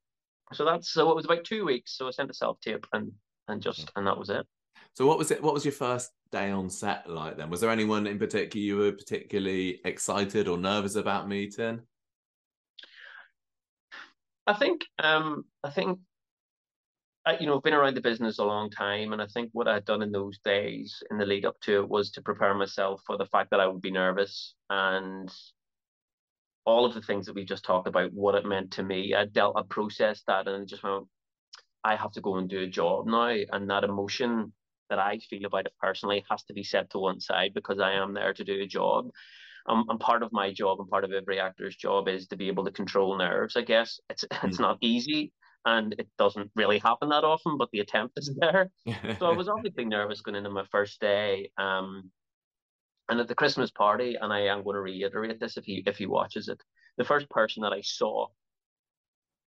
[0.51, 1.97] so that's so it was about two weeks.
[1.97, 3.11] So I sent a self tape, and
[3.47, 4.45] and just and that was it.
[4.97, 5.41] So what was it?
[5.41, 7.49] What was your first day on set like then?
[7.49, 11.81] Was there anyone in particular you were particularly excited or nervous about meeting?
[14.47, 15.99] I think um I think
[17.25, 19.67] I, you know I've been around the business a long time, and I think what
[19.67, 22.53] I had done in those days in the lead up to it was to prepare
[22.53, 25.29] myself for the fact that I would be nervous and
[26.65, 29.13] all of the things that we just talked about, what it meant to me.
[29.13, 31.05] I dealt, I processed that, and just went,
[31.83, 34.53] I have to go and do a job now, and that emotion
[34.89, 37.93] that I feel about it personally has to be set to one side because I
[37.93, 39.09] am there to do a job.
[39.67, 42.47] Um, and part of my job and part of every actor's job is to be
[42.47, 43.55] able to control nerves.
[43.57, 44.59] I guess it's it's Mm.
[44.59, 45.33] not easy
[45.65, 48.71] and it doesn't really happen that often, but the attempt is there.
[49.19, 51.51] So I was obviously nervous going into my first day.
[51.57, 52.11] Um,
[53.09, 55.97] and at the Christmas party, and I am going to reiterate this if he if
[55.97, 56.61] he watches it,
[56.97, 58.27] the first person that I saw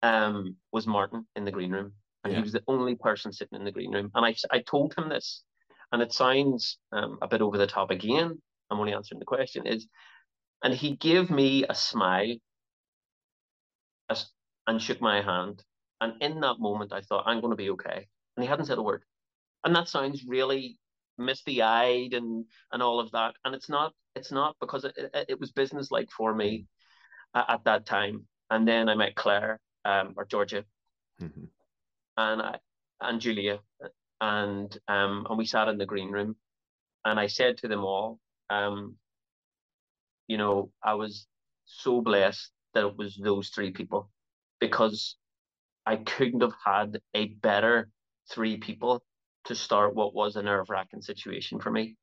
[0.03, 2.39] um was Martin in the green room, and Yeah.
[2.39, 4.11] he was the only person sitting in the green room.
[4.15, 5.43] And I I told him this,
[5.93, 8.41] and it sounds um, a bit over the top again.
[8.71, 9.87] I'm only answering the question is,
[10.63, 12.37] and he gave me a smile,
[14.11, 14.33] as-
[14.67, 15.65] and shook my hand.
[16.01, 18.07] And in that moment, I thought I'm going to be okay.
[18.37, 19.05] And he hadn't said a word.
[19.65, 20.79] And that sounds really
[21.19, 23.35] misty-eyed and and all of that.
[23.45, 23.95] And it's not.
[24.15, 26.67] It's not because it, it, it was business-like for me
[27.35, 28.27] at, at that time.
[28.51, 30.65] And then I met Claire um, or Georgia
[31.21, 31.49] Mhm.
[32.17, 32.59] and I
[33.01, 33.61] and Julia
[34.21, 36.37] and um and we sat in the green room
[37.05, 38.19] and I said to them all,
[38.51, 38.97] um,
[40.29, 41.27] you know, I was
[41.67, 44.11] so blessed that it was those three people
[44.61, 45.17] because
[45.85, 47.89] I couldn't have had a better
[48.31, 49.05] three people
[49.45, 51.97] to start what was a nerve wracking situation for me.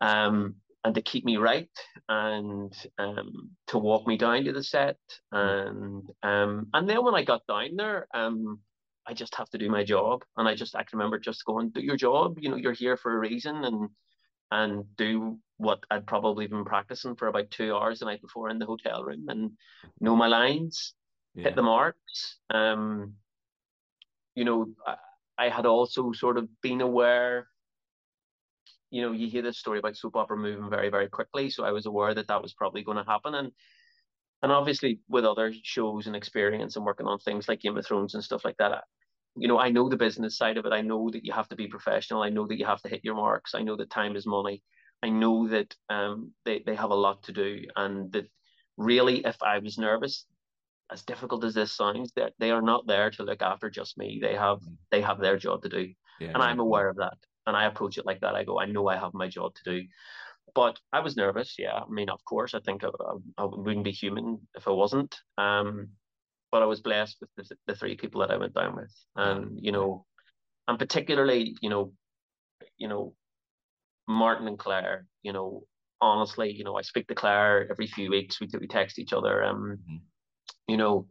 [0.00, 1.68] Um, and to keep me right
[2.08, 4.96] and um, to walk me down to the set
[5.32, 8.60] and um, and then when I got down there um,
[9.06, 11.80] I just have to do my job and I just I remember just going do
[11.82, 13.88] your job you know you're here for a reason and
[14.50, 18.58] and do what I'd probably been practicing for about two hours the night before in
[18.58, 19.52] the hotel room and
[20.00, 20.94] know my lines
[21.34, 21.44] Yeah.
[21.44, 23.14] hit the marks um
[24.34, 24.96] you know I,
[25.36, 27.48] I had also sort of been aware
[28.90, 31.50] you know, you hear this story about soap opera moving very, very quickly.
[31.50, 33.34] So I was aware that that was probably going to happen.
[33.34, 33.52] And
[34.42, 38.14] and obviously with other shows and experience and working on things like Game of Thrones
[38.14, 38.84] and stuff like that,
[39.36, 40.72] you know, I know the business side of it.
[40.72, 42.22] I know that you have to be professional.
[42.22, 43.54] I know that you have to hit your marks.
[43.54, 44.62] I know that time is money.
[45.02, 47.64] I know that um, they, they have a lot to do.
[47.76, 48.28] And that
[48.76, 50.26] really, if I was nervous,
[50.90, 54.18] as difficult as this sounds, they they are not there to look after just me.
[54.22, 55.92] They have they have their job to do.
[56.18, 58.34] Yeah, And I'm aware of that and I approach it like that.
[58.34, 59.86] I go, I know I have my job to do,
[60.54, 61.56] but I was nervous.
[61.58, 64.72] Yeah, I mean, of course, I think I, I, I wouldn't be human if I
[64.72, 65.16] wasn't.
[65.38, 65.88] Um,
[66.52, 69.58] but I was blessed with the, the three people that I went down with, and
[69.60, 70.04] you know,
[70.68, 71.92] and particularly, you know,
[72.76, 73.14] you know,
[74.08, 75.06] Martin and Claire.
[75.22, 75.64] You know,
[76.00, 78.40] honestly, you know, I speak to Claire every few weeks.
[78.40, 79.44] We we text each other.
[79.44, 80.00] Um, Mhm.
[80.66, 81.06] you know,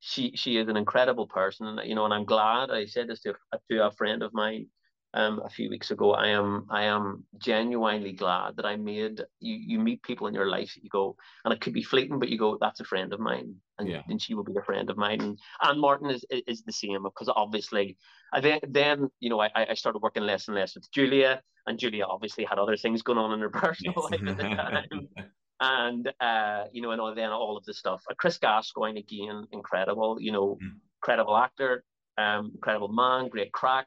[0.00, 2.70] she she is an incredible person, and you know, and I'm glad.
[2.70, 4.66] I said this to a, to a friend of mine
[5.14, 6.12] um, a few weeks ago.
[6.12, 9.54] I am I am genuinely glad that I made you.
[9.54, 12.30] You meet people in your life that you go, and it could be fleeting, but
[12.30, 14.02] you go, that's a friend of mine, and, Yeah.
[14.08, 15.20] and she will be a friend of mine.
[15.20, 17.96] And, and Martin is is the same because obviously,
[18.32, 21.78] I then then you know I I started working less and less with Julia, and
[21.78, 24.84] Julia obviously had other things going on in her personal life at the time
[25.60, 28.02] and uh, you know, and all, then all of the stuff.
[28.10, 30.20] Uh, Chris Gascoigne again, incredible.
[30.20, 30.80] You know, Mm.
[31.02, 31.84] incredible actor,
[32.18, 33.86] um, incredible man, great crack.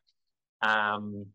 [0.62, 1.26] Um,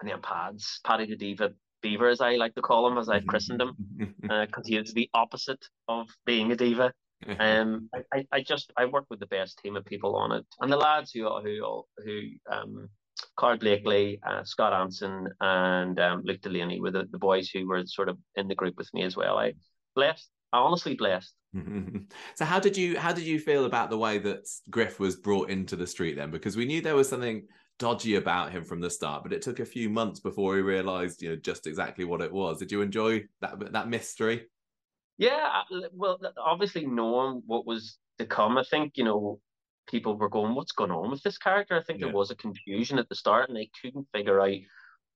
[0.00, 3.26] and then Pads, Paddy the Diva Beaver, as I like to call him, as I've
[3.26, 3.74] christened him,
[4.22, 6.92] because he is the opposite of being a diva.
[7.38, 10.46] Um, I, I, I just I work with the best team of people on it,
[10.60, 12.88] and the lads who who who um,
[13.36, 17.84] Carl Blakely, uh, Scott Anson, and um, Luke Delaney were the, the boys who were
[17.86, 19.38] sort of in the group with me as well.
[19.38, 19.54] I
[19.94, 21.34] blessed, honestly blessed.
[22.36, 25.50] so how did you how did you feel about the way that Griff was brought
[25.50, 26.30] into the street then?
[26.30, 27.46] Because we knew there was something
[27.78, 31.22] dodgy about him from the start, but it took a few months before he realized,
[31.22, 32.58] you know, just exactly what it was.
[32.58, 34.46] Did you enjoy that that mystery?
[35.18, 39.40] Yeah, well, obviously knowing what was to come, I think you know
[39.90, 42.06] people were going, "What's going on with this character?" I think yeah.
[42.06, 44.56] there was a confusion at the start, and they couldn't figure out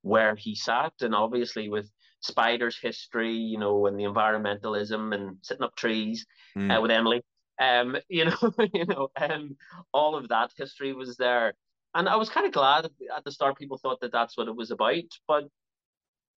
[0.01, 0.93] where he sat.
[1.01, 1.89] And obviously, with
[2.21, 6.25] Spider's history, you know, and the environmentalism and sitting up trees
[6.57, 6.75] mm.
[6.75, 7.21] uh, with Emily,
[7.59, 9.55] um, you know, you know, um,
[9.93, 11.53] all of that history was there,
[11.93, 14.55] and I was kind of glad at the start people thought that that's what it
[14.55, 15.45] was about, but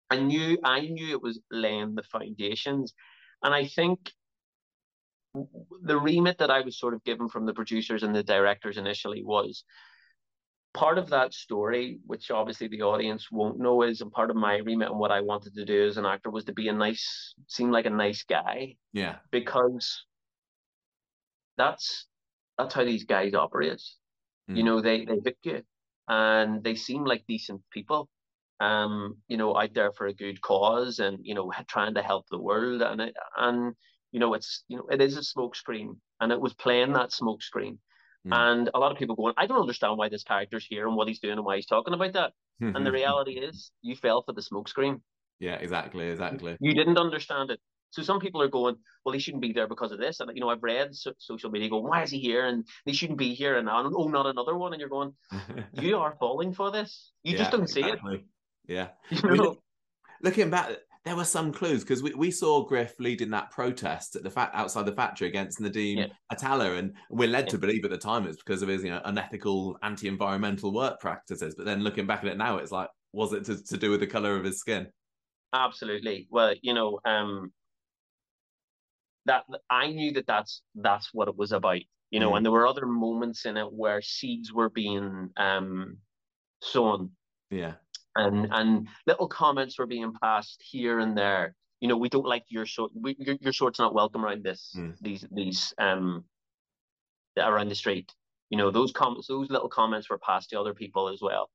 [0.09, 2.93] I knew I knew it was laying the foundations,
[3.43, 4.11] and I think
[5.83, 9.23] the remit that I was sort of given from the producers and the directors initially
[9.23, 9.63] was
[10.73, 14.57] part of that story, which obviously the audience won't know is, and part of my
[14.57, 17.33] remit and what I wanted to do as an actor was to be a nice,
[17.47, 18.75] seem like a nice guy.
[18.93, 19.15] Yeah.
[19.31, 20.05] Because
[21.57, 22.05] that's
[22.57, 23.81] that's how these guys operate.
[24.49, 24.57] Mm.
[24.57, 25.61] You know, they they pick you,
[26.07, 28.09] and they seem like decent people.
[28.59, 32.25] Um, you know, out there for a good cause, and you know, trying to help
[32.29, 33.73] the world, and it, and
[34.11, 37.77] you know, it's you know, it is a smokescreen, and it was playing that smokescreen.
[38.27, 38.33] Mm.
[38.33, 41.07] And a lot of people going, I don't understand why this character's here and what
[41.07, 42.33] he's doing and why he's talking about that.
[42.59, 42.93] Hmm, and the hmm, hmm.
[42.93, 45.01] reality is, you fell for the smokescreen.
[45.39, 46.57] Yeah, exactly, exactly.
[46.59, 47.59] You didn't understand it.
[47.91, 50.19] So some people are going, well, he shouldn't be there because of this.
[50.19, 52.45] And you know, I've read so- social media going, why is he here?
[52.45, 53.57] And he shouldn't be here.
[53.57, 54.73] And oh, not another one.
[54.73, 55.13] And you're going,
[55.73, 57.11] you are falling for this.
[57.23, 58.17] You yeah, just don't exactly.
[58.17, 58.25] see it.
[58.67, 58.87] Yeah.
[59.09, 59.29] You know?
[59.29, 59.57] I mean,
[60.21, 60.71] looking back,
[61.07, 64.53] there were some clues because we, we saw Griff leading that protest at the fact
[64.53, 66.07] outside the factory against Nadim yeah.
[66.33, 67.51] Attallah, and we're led yeah.
[67.51, 71.55] to believe at the time it's because of his you know unethical anti-environmental work practices.
[71.55, 74.01] But then looking back at it now, it's like, was it to, to do with
[74.01, 74.87] the color of his skin?
[75.53, 76.27] Absolutely.
[76.29, 77.53] Well, you know, um,
[79.27, 81.79] that I knew that that's that's what it was about,
[82.11, 82.37] you know, mm.
[82.37, 85.99] and there were other moments in it where seeds were being um
[86.61, 87.11] sown.
[87.49, 87.75] Yeah
[88.17, 91.55] and and little comments were being passed here and there.
[91.79, 92.91] You know, we don't like your short.
[92.95, 94.73] We, your, your short's not welcome around this.
[94.77, 94.95] Mm.
[95.01, 96.23] These these um
[97.37, 98.11] around the street.
[98.49, 101.49] You know, those comments, those little comments were passed to other people as well.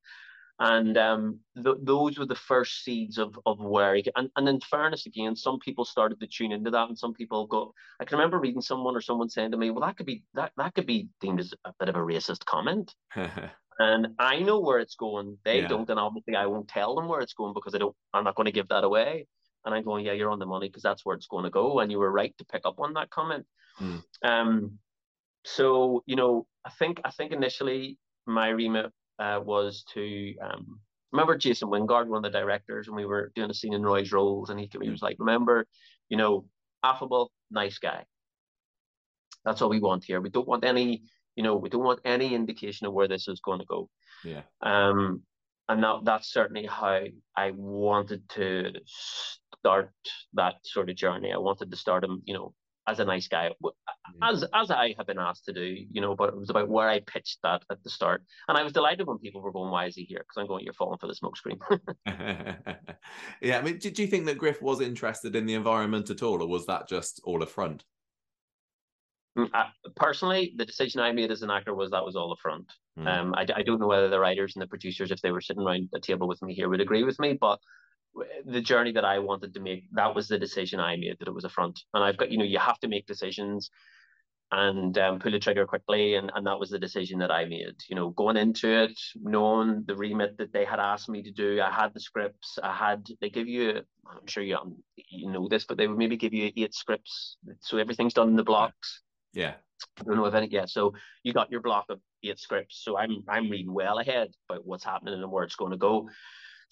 [0.59, 3.95] And um, th- those were the first seeds of of where.
[3.95, 7.13] He, and and in fairness, again, some people started to tune into that, and some
[7.13, 7.73] people go.
[7.99, 10.51] I can remember reading someone or someone saying to me, "Well, that could be that
[10.57, 12.93] that could be deemed as a bit of a racist comment."
[13.79, 15.37] and I know where it's going.
[15.43, 15.67] They yeah.
[15.67, 17.95] don't, and obviously I won't tell them where it's going because I don't.
[18.13, 19.27] I'm not going to give that away.
[19.65, 21.79] And I'm going, yeah, you're on the money because that's where it's going to go.
[21.79, 23.45] And you were right to pick up on that comment.
[23.79, 24.03] Mm.
[24.21, 24.79] Um,
[25.45, 30.79] so you know, I think I think initially my remit uh, was to um,
[31.11, 34.11] remember Jason Wingard, one of the directors, and we were doing a scene in Roy's
[34.11, 35.65] Rolls, and he, he was like, remember,
[36.09, 36.45] you know,
[36.83, 38.03] affable, nice guy.
[39.45, 40.21] That's all we want here.
[40.21, 41.03] We don't want any
[41.35, 43.89] you know, we don't want any indication of where this is going to go.
[44.23, 44.41] Yeah.
[44.61, 45.23] Um,
[45.69, 47.03] and that that's certainly how
[47.35, 49.91] I wanted to start
[50.33, 51.31] that sort of journey.
[51.33, 52.53] I wanted to start him, you know,
[52.87, 53.51] as a nice guy,
[54.21, 56.15] as as I have been asked to do, you know.
[56.15, 59.07] But it was about where I pitched that at the start, and I was delighted
[59.07, 61.13] when people were going, "Why is he here?" Because I'm going, "You're falling for the
[61.13, 61.59] smokescreen."
[63.41, 66.41] yeah, I mean, did you think that Griff was interested in the environment at all,
[66.41, 67.83] or was that just all a front?
[69.37, 69.49] Mm,
[69.95, 72.71] personally, the decision I made as an actor was that was all a front.
[72.99, 73.07] Mm.
[73.07, 75.63] Um, I, I don't know whether the writers and the producers, if they were sitting
[75.63, 77.59] around a table with me here, would agree with me, but
[78.45, 81.33] the journey that I wanted to make, that was the decision I made that it
[81.33, 81.79] was a front.
[81.93, 83.69] And I've got, you know, you have to make decisions
[84.51, 86.15] and um, pull the trigger quickly.
[86.15, 87.75] And, and that was the decision that I made.
[87.89, 91.59] You know, going into it, knowing the remit that they had asked me to do,
[91.61, 92.59] I had the scripts.
[92.61, 94.57] I had they give you, I'm sure you
[94.95, 98.35] you know this, but they would maybe give you eight scripts, so everything's done in
[98.35, 99.01] the blocks.
[99.33, 99.53] Yeah.
[99.99, 100.69] I don't know if any yet.
[100.69, 102.81] So you got your block of eight scripts.
[102.83, 106.09] So I'm I'm reading well ahead about what's happening and where it's going to go.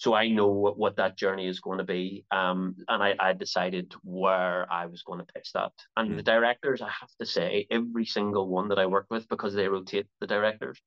[0.02, 2.24] So I know what, what that journey is going to be.
[2.32, 5.70] Um, and I, I decided where I was going to pitch that.
[5.96, 6.16] And mm.
[6.16, 9.68] the directors, I have to say, every single one that I work with, because they
[9.68, 10.82] rotate the directors,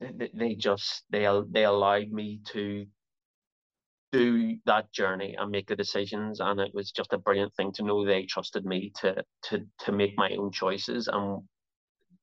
[0.00, 2.86] they, they just they they allowed me to
[4.12, 7.82] do that journey and make the decisions and it was just a brilliant thing to
[7.82, 11.42] know they trusted me to to to make my own choices and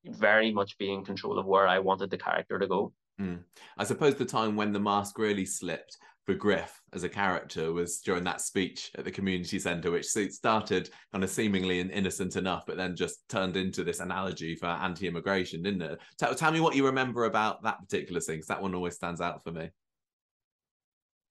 [0.05, 2.93] very much be in control of where I wanted the character to go.
[3.19, 3.43] Mm.
[3.77, 7.99] I suppose the time when the mask really slipped for Griff as a character was
[7.99, 12.77] during that speech at the community centre, which started kind of seemingly innocent enough, but
[12.77, 15.99] then just turned into this analogy for anti-immigration, didn't it?
[16.17, 19.21] Tell, tell me what you remember about that particular thing, because that one always stands
[19.21, 19.69] out for me.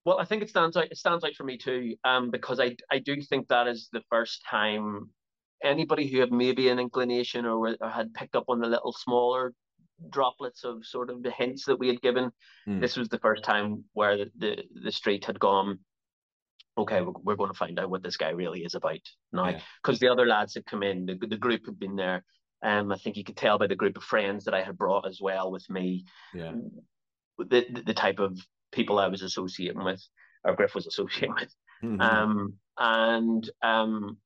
[0.05, 0.91] Well, I think it stands out.
[0.91, 4.03] It stands out for me too, um, because I I do think that is the
[4.11, 5.09] first time
[5.63, 9.55] anybody who had maybe an inclination or, or had picked up on the little smaller
[10.11, 12.31] droplets of sort of the hints that we had given.
[12.69, 12.81] Mm.
[12.81, 15.79] This was the first time where the, the, the street had gone,
[16.77, 19.01] okay, we're, we're going to find out what this guy really is about
[19.33, 19.53] now.
[19.83, 20.09] Because yeah.
[20.09, 22.25] the other lads had come in, the, the group had been there.
[22.63, 25.07] Um, I think you could tell by the group of friends that I had brought
[25.07, 26.07] as well with me.
[26.33, 26.53] Yeah.
[27.39, 28.39] The, the, the type of
[28.73, 30.03] people I was associating with,
[30.45, 31.55] or Griff was associating with.
[31.83, 32.01] Mm-hmm.
[32.01, 34.17] Um, and um,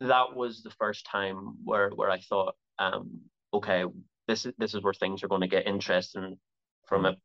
[0.00, 3.20] that was the first time where where I thought, um,
[3.52, 3.84] okay,
[4.30, 6.38] this is this is where things are going to get interesting
[6.86, 7.12] from Mm.
[7.12, 7.18] it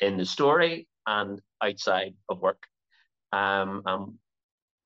[0.00, 2.62] in the story and outside of work.
[3.32, 4.18] Um, um,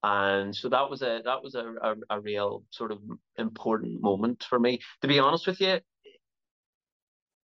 [0.02, 3.00] and so that was a that was a, a, a real sort of
[3.38, 4.80] important moment for me.
[5.02, 5.80] To be honest with you,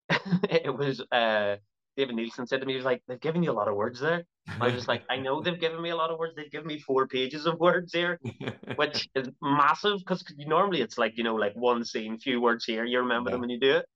[0.50, 1.56] it was uh,
[1.96, 4.00] David Neilson said to me, he was like, they've given you a lot of words
[4.00, 4.24] there.
[4.60, 6.34] I was just like, I know they've given me a lot of words.
[6.36, 8.20] They've given me four pages of words here,
[8.76, 12.84] which is massive because normally it's like, you know, like one scene, few words here,
[12.84, 13.34] you remember Yeah.
[13.34, 13.86] them when you do it.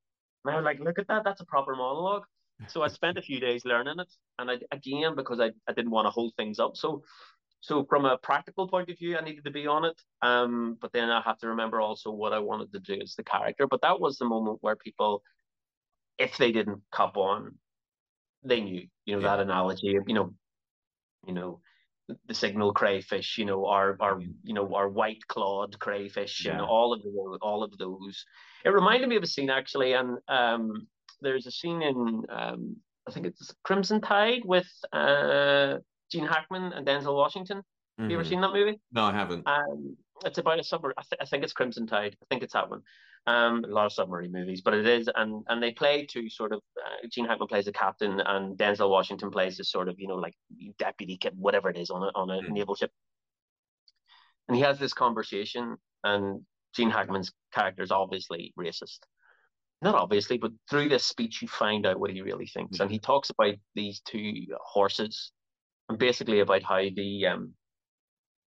[0.45, 2.25] And I was like, look at that, that's a proper monologue.
[2.69, 4.13] So I spent a few days learning it.
[4.39, 6.77] And I, again, because I, I didn't want to hold things up.
[6.77, 7.03] So
[7.61, 10.01] so from a practical point of view, I needed to be on it.
[10.23, 13.23] Um, but then I have to remember also what I wanted to do as the
[13.23, 13.67] character.
[13.67, 15.23] But that was the moment where people,
[16.19, 17.59] if they didn't cop on,
[18.43, 19.37] they knew, you know, Yeah.
[19.37, 20.35] that analogy of, you know,
[21.27, 21.61] you know,
[22.27, 24.35] the signal crayfish, you know, our our Mhm.
[24.43, 26.59] you know our white clawed crayfish, you Yeah.
[26.59, 28.25] know, all of the all of those.
[28.65, 30.87] It reminded me of a scene actually, and um,
[31.21, 35.79] there's a scene in um, I think it's Crimson Tide with uh,
[36.11, 37.63] Gene Hackman and Denzel Washington.
[37.99, 38.29] Have you ever Mhm.
[38.29, 38.81] seen that movie?
[38.93, 39.47] No, I haven't.
[39.47, 40.95] Um, it's about a submarine.
[40.99, 42.17] I, th- I think it's Crimson Tide.
[42.23, 42.83] I think it's that one.
[43.31, 46.53] Um, a lot of submarine movies, but it is, and and they play to sort
[46.53, 46.61] of.
[46.77, 50.17] Uh, Gene Hackman plays a captain, and Denzel Washington plays this sort of, you know,
[50.17, 50.35] like
[50.79, 52.51] deputy, cap- whatever it is, on a on a Mm.
[52.51, 52.91] naval ship.
[54.49, 58.99] And he has this conversation, and Gene Hackman's character is obviously racist.
[59.81, 62.99] Not obviously, but through this speech, you find out what he really thinks, and he
[62.99, 65.31] talks about these two horses,
[65.89, 67.55] and basically about how the um,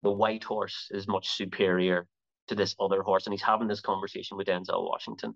[0.01, 2.05] the white horse is much superior
[2.47, 3.25] to this other horse.
[3.25, 5.33] And he's having this conversation with Denzel Washington.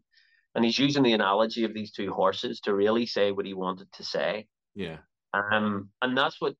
[0.55, 3.91] And he's using the analogy of these two horses to really say what he wanted
[3.93, 4.47] to say.
[4.75, 4.97] Yeah.
[5.33, 6.55] Um, and that's what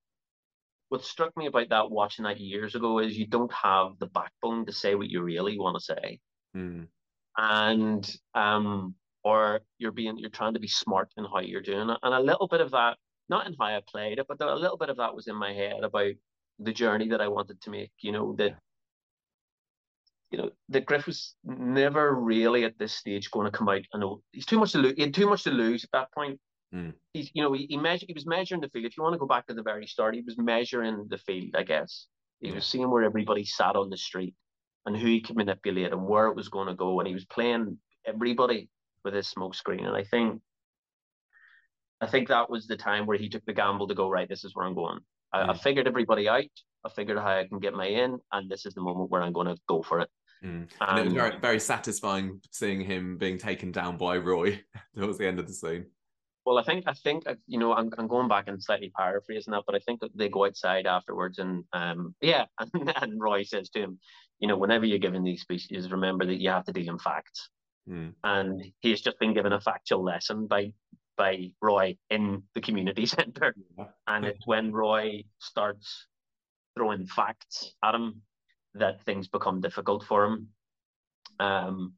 [0.89, 4.65] what struck me about that watching that years ago is you don't have the backbone
[4.65, 6.19] to say what you really want to say.
[6.55, 6.88] Mm.
[7.38, 11.97] And um, or you're being you're trying to be smart in how you're doing it.
[12.03, 12.97] And a little bit of that,
[13.29, 15.53] not in how I played it, but a little bit of that was in my
[15.53, 16.13] head about
[16.60, 17.91] the journey that I wanted to make.
[17.99, 18.57] You know that
[20.32, 23.82] you know that Griff was never really at this stage going to come out.
[23.94, 24.94] I know he's too much to lose.
[24.96, 26.40] He had too much to lose at that point.
[26.74, 26.94] Mm.
[27.13, 28.86] He's you know he he, measure, he was measuring the field.
[28.86, 31.56] If you want to go back to the very start, he was measuring the field.
[31.56, 32.08] I guess
[32.42, 32.56] he Yeah.
[32.56, 34.36] was seeing where everybody sat on the street
[34.86, 37.00] and who he could manipulate and where it was going to go.
[37.00, 38.70] And he was playing everybody
[39.04, 39.86] with his smoke screen.
[39.86, 40.42] And I think
[42.02, 44.30] I think that was the time where he took the gamble to go right.
[44.30, 45.00] This is where I'm going.
[45.34, 46.44] I, I figured everybody out.
[46.86, 49.34] I figured how I can get my in, and this is the moment where I'm
[49.34, 50.10] going to go for it.
[50.43, 50.69] Mm.
[50.82, 54.62] And it was Um, very, very satisfying seeing him being taken down by Roy
[54.95, 55.86] towards the end of the scene.
[56.45, 59.52] Well, I think I think uh, you know I'm, I'm going back and slightly paraphrasing
[59.52, 63.69] that, but I think they go outside afterwards, and um yeah, and, and Roy says
[63.71, 64.00] to him,
[64.39, 67.50] you know, whenever you're given these speeches, remember that you have to deal in facts,
[67.89, 68.13] Mm.
[68.23, 70.73] and he's just been given a factual lesson by
[71.17, 73.88] by Roy in the community centre, Yeah.
[74.08, 76.06] and it's when Roy starts
[76.78, 78.21] throwing facts at him
[78.80, 80.48] that things become difficult for him.
[81.40, 81.94] Um,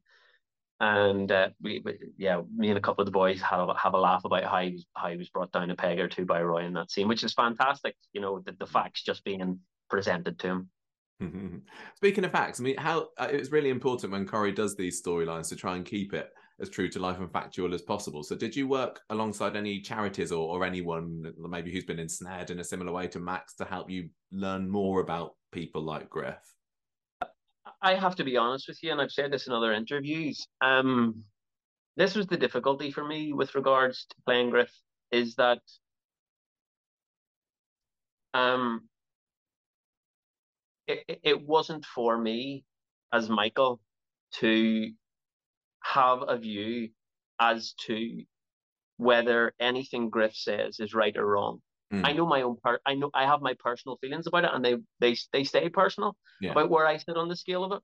[0.80, 3.92] and uh, we, we, yeah, me and a couple of the boys have a, have
[3.92, 6.24] a laugh about how he was how he was brought down a peg or two
[6.24, 7.94] by Roy in that scene, which is fantastic.
[8.14, 10.70] You know, the, the facts just being presented to him.
[11.96, 15.02] Speaking of facts, I mean, how uh, it was really important when Corey does these
[15.02, 18.22] storylines to try and keep it as true to life and factual as possible.
[18.22, 22.60] So, did you work alongside any charities or, or anyone maybe who's been ensnared in
[22.60, 26.40] a similar way to Max to help you learn more about people like Griff?
[27.82, 30.46] I have to be honest with you, and I've said this in other interviews.
[30.60, 31.24] Um,
[31.96, 34.72] this was the difficulty for me with regards to playing Griff,
[35.12, 35.60] is that
[38.34, 38.88] um,
[40.86, 42.64] it, it- wasn't for me
[43.12, 43.80] as Michael
[44.34, 44.90] to
[45.82, 46.90] have a view
[47.40, 48.22] as to
[48.98, 51.60] whether anything Griff says is right or wrong.
[51.92, 52.06] Mm.
[52.06, 52.80] I know my own part.
[52.86, 56.16] I know I have my personal feelings about it, and they they they stay personal
[56.40, 56.52] Yeah.
[56.52, 57.82] about where I sit on the scale of it.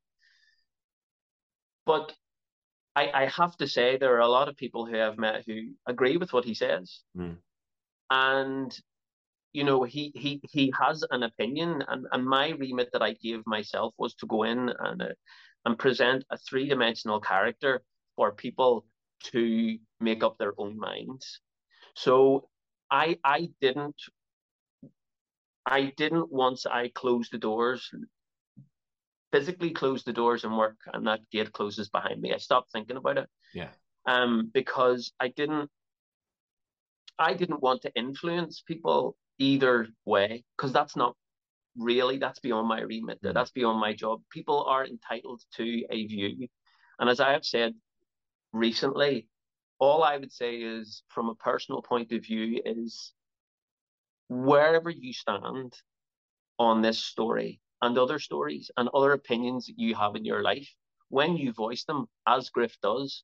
[1.84, 2.14] But
[2.94, 5.74] I I have to say there are a lot of people who I've met who
[5.86, 7.38] agree with what he says, Mm.
[8.10, 8.78] and
[9.52, 13.46] you know he he he has an opinion, and and my remit that I gave
[13.46, 15.14] myself was to go in and uh,
[15.64, 17.82] and present a three dimensional character
[18.14, 18.86] for people
[19.32, 21.40] to make up their own minds.
[21.94, 22.48] So
[22.90, 24.00] I I didn't
[25.64, 27.90] I didn't once I closed the doors
[29.32, 32.32] physically close the doors and work and that gate closes behind me.
[32.32, 33.28] I stopped thinking about it.
[33.52, 33.68] Yeah.
[34.06, 35.70] Um, because I didn't
[37.18, 41.14] I didn't want to influence people either way, because that's not
[41.76, 43.20] really that's beyond my remit.
[43.22, 43.34] Mm.
[43.34, 44.22] That's beyond my job.
[44.30, 46.48] People are entitled to a view.
[46.98, 47.74] And as I have said
[48.52, 49.28] recently,
[49.78, 53.12] all I would say is from a personal point of view is
[54.28, 55.74] wherever you stand
[56.58, 60.68] on this story, and other stories and other opinions that you have in your life,
[61.08, 63.22] when you voice them, as Griff does,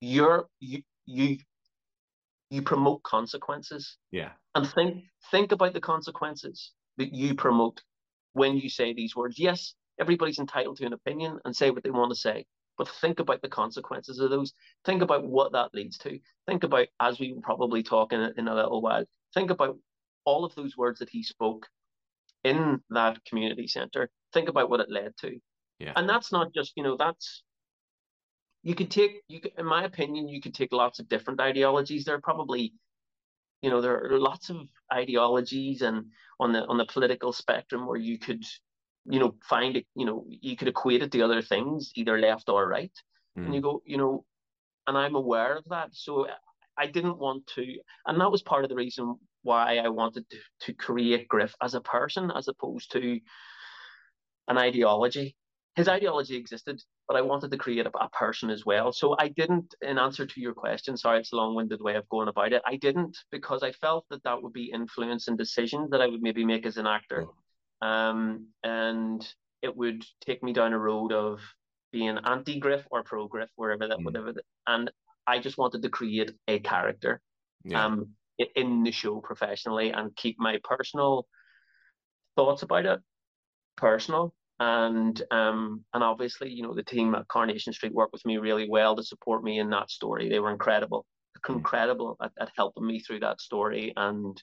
[0.00, 1.38] you're you you
[2.50, 3.98] you promote consequences.
[4.10, 4.30] Yeah.
[4.54, 7.82] And think think about the consequences that you promote
[8.32, 9.38] when you say these words.
[9.38, 12.46] Yes, everybody's entitled to an opinion and say what they want to say.
[12.80, 14.54] But think about the consequences of those.
[14.86, 16.18] Think about what that leads to.
[16.46, 19.04] Think about, as we will probably talk in, in a little while,
[19.34, 19.76] think about
[20.24, 21.66] all of those words that he spoke
[22.42, 25.38] in that community center, think about what it led to.
[25.78, 25.92] Yeah.
[25.94, 27.42] And that's not just, you know, that's
[28.62, 32.06] you could take you could, in my opinion, you could take lots of different ideologies.
[32.06, 32.72] There are probably,
[33.60, 34.56] you know, there are lots of
[34.90, 36.06] ideologies and
[36.38, 38.42] on the on the political spectrum where you could,
[39.04, 42.48] you know, find it, you know, you could equate it to other things, either left
[42.48, 42.92] or right.
[43.38, 43.46] Mm.
[43.46, 44.24] And you go, you know,
[44.86, 45.90] and I'm aware of that.
[45.92, 46.26] So
[46.76, 47.76] I didn't want to,
[48.06, 50.36] and that was part of the reason why I wanted to,
[50.66, 53.20] to create Griff as a person as opposed to
[54.48, 55.36] an ideology.
[55.76, 58.92] His ideology existed, but I wanted to create a, a person as well.
[58.92, 62.08] So I didn't, in answer to your question, sorry, it's a long winded way of
[62.08, 62.60] going about it.
[62.66, 66.22] I didn't because I felt that that would be influence and decisions that I would
[66.22, 67.26] maybe make as an actor.
[67.28, 67.34] Oh.
[67.82, 69.26] Um, and
[69.62, 71.40] it would take me down a road of
[71.92, 74.04] being anti Griff or pro Griff, wherever that, mm.
[74.04, 74.32] whatever.
[74.32, 74.90] That, and
[75.26, 77.20] I just wanted to create a character.
[77.64, 77.84] Yeah.
[77.84, 78.14] Um,
[78.54, 81.26] in the show professionally and keep my personal
[82.36, 83.00] thoughts about it
[83.76, 88.38] personal and um and obviously you know the team at Coronation Street worked with me
[88.38, 91.06] really well to support me in that story they were incredible
[91.46, 91.54] mm.
[91.54, 94.42] incredible at, at helping me through that story and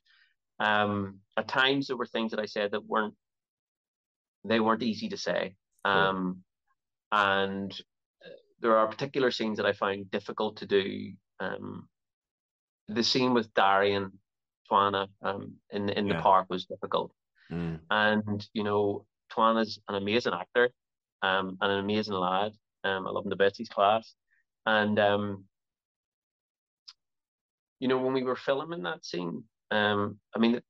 [0.60, 3.14] um at times there were things that I said that weren't
[4.48, 5.54] they weren't easy to say
[5.86, 6.38] um
[7.12, 7.72] and
[8.26, 8.30] uh,
[8.60, 11.88] there are particular scenes that I find difficult to do um
[12.88, 14.12] the scene with Darian
[14.70, 16.16] Twana um, in in yeah.
[16.16, 17.12] the park was difficult,
[17.52, 17.80] mm.
[17.90, 20.70] and you know Twana's an amazing actor,
[21.22, 22.54] um, and an amazing lad.
[22.84, 23.58] Um, I love him to bits.
[23.58, 24.14] He's class,
[24.66, 25.46] and um,
[27.80, 30.62] you know when we were filming that scene, um, I mean.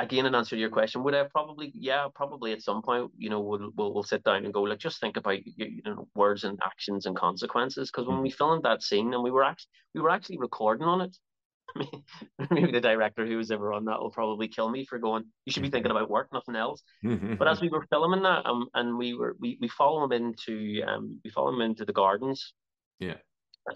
[0.00, 3.30] Again, in answer to your question, would I probably, yeah, probably at some point, you
[3.30, 6.44] know, we'll we'll, we'll sit down and go, like, just think about you know words
[6.44, 7.90] and actions and consequences.
[7.90, 8.22] Because when mm.
[8.22, 11.16] we filmed that scene and we were actually we were actually recording on it,
[11.76, 12.04] I mean,
[12.50, 15.24] maybe the director who was ever on that will probably kill me for going.
[15.44, 16.82] You should be thinking about work, nothing else.
[17.02, 20.82] but as we were filming that, um, and we were we, we follow him into
[20.86, 22.52] um we follow him into the gardens.
[22.98, 23.16] Yeah.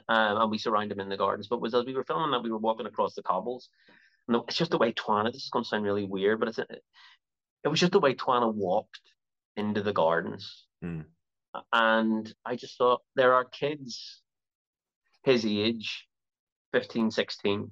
[0.08, 1.46] Um, and we surround him in the gardens.
[1.46, 3.68] But was as we were filming that, we were walking across the cobbles.
[4.28, 5.32] And it's just the way Twana.
[5.32, 8.52] This is going to sound really weird, but it's it was just the way Twana
[8.52, 9.00] walked
[9.56, 10.66] into the gardens.
[10.84, 11.04] Mm.
[11.72, 14.22] And I just thought there are kids
[15.24, 16.06] his age,
[16.72, 17.70] 15, 16,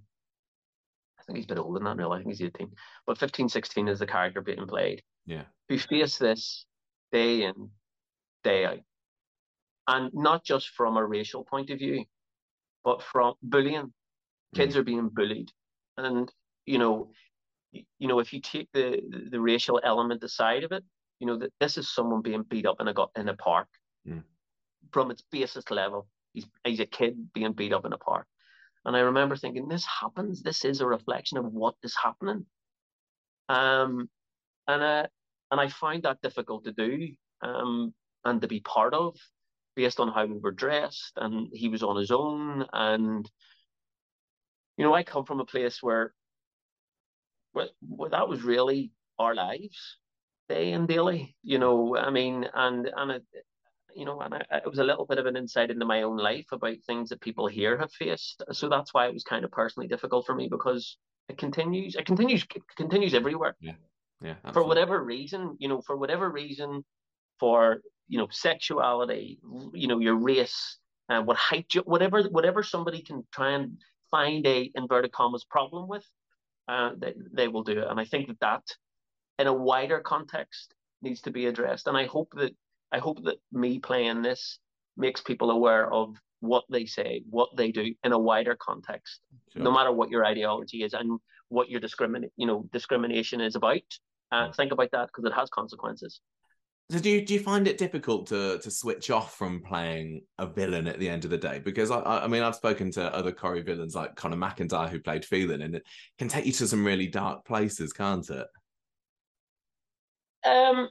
[1.22, 2.11] I think he's a bit older than that now.
[2.11, 2.68] I think he's 18.
[3.07, 5.03] But 15, 16 is the character being played.
[5.24, 5.44] Yeah.
[5.68, 6.66] Who face this
[7.12, 7.70] day in,
[8.42, 8.80] day out.
[9.86, 12.05] And not just from a racial point of view,
[12.82, 13.92] but from bullying.
[14.55, 14.78] Kids mm.
[14.78, 15.50] are being bullied.
[15.96, 16.30] And,
[16.67, 17.11] you know,
[17.73, 19.01] you know, if you take the,
[19.31, 20.85] the racial element aside of it,
[21.19, 23.69] you know, that this is someone being beat up in a in a park
[24.07, 24.23] mm.
[24.93, 26.07] from its basis level.
[26.35, 28.27] He's he's a kid being beat up in a park.
[28.85, 30.43] And I remember thinking, this happens.
[30.43, 32.47] This is a reflection of what is happening.
[33.49, 34.09] Um,
[34.67, 35.07] and uh,
[35.51, 37.09] and I find that difficult to do
[37.43, 37.95] um,
[38.25, 39.17] and to be part of,
[39.77, 41.13] based on how we were dressed.
[41.17, 42.67] And he was on his own.
[42.73, 43.31] And
[44.77, 46.13] you know, I come from a place where,
[47.53, 49.98] where, where that was really our lives,
[50.48, 51.36] day and daily.
[51.42, 53.24] You know, I mean, and and it,
[53.94, 56.16] you know, and I, it was a little bit of an insight into my own
[56.16, 58.42] life about things that people here have faced.
[58.53, 60.96] So that's why it was kind of personally difficult for me because
[61.28, 63.57] it continues, it continues, it continues everywhere.
[63.61, 63.72] Yeah,
[64.22, 64.34] yeah.
[64.44, 64.53] Absolutely.
[64.53, 66.84] For whatever reason, you know, for whatever reason,
[67.38, 69.38] for you know, sexuality,
[69.72, 70.76] you know, your race,
[71.09, 73.78] uh, what height, you, whatever, whatever somebody can try and
[74.11, 76.05] find a inverted commas problem with,
[76.69, 77.87] uh, they they will do it.
[77.89, 78.63] And I think that that,
[79.39, 81.87] in a wider context, needs to be addressed.
[81.87, 82.53] And I hope that
[82.93, 84.59] I hope that me playing this
[84.97, 89.21] makes people aware of what they say, what they do in a wider context,
[89.53, 89.63] sure.
[89.63, 93.81] no matter what your ideology is and what your discriminate, you know, discrimination is about.
[94.33, 96.21] Uh, think about that because it has consequences.
[96.93, 100.47] So do you do you find it difficult to to switch off from playing a
[100.47, 101.59] villain at the end of the day?
[101.59, 105.24] Because I I mean I've spoken to other Corey villains like Connor McIntyre who played
[105.24, 105.84] Phelan, and it
[106.18, 108.47] can take you to some really dark places, can't it?
[110.45, 110.90] Um.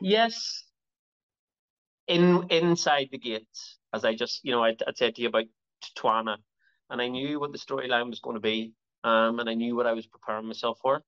[0.00, 0.64] yes.
[2.06, 5.46] In inside the gates, as I just you know I, I said to you about
[5.98, 6.36] Twana,
[6.90, 9.88] and I knew what the storyline was going to be, um, and I knew what
[9.88, 11.02] I was preparing myself for.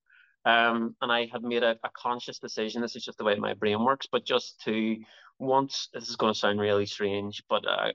[0.44, 2.82] Um, and I had made a, a conscious decision.
[2.82, 4.96] This is just the way my brain works, but just to
[5.38, 7.92] once this is going to sound really strange, but uh,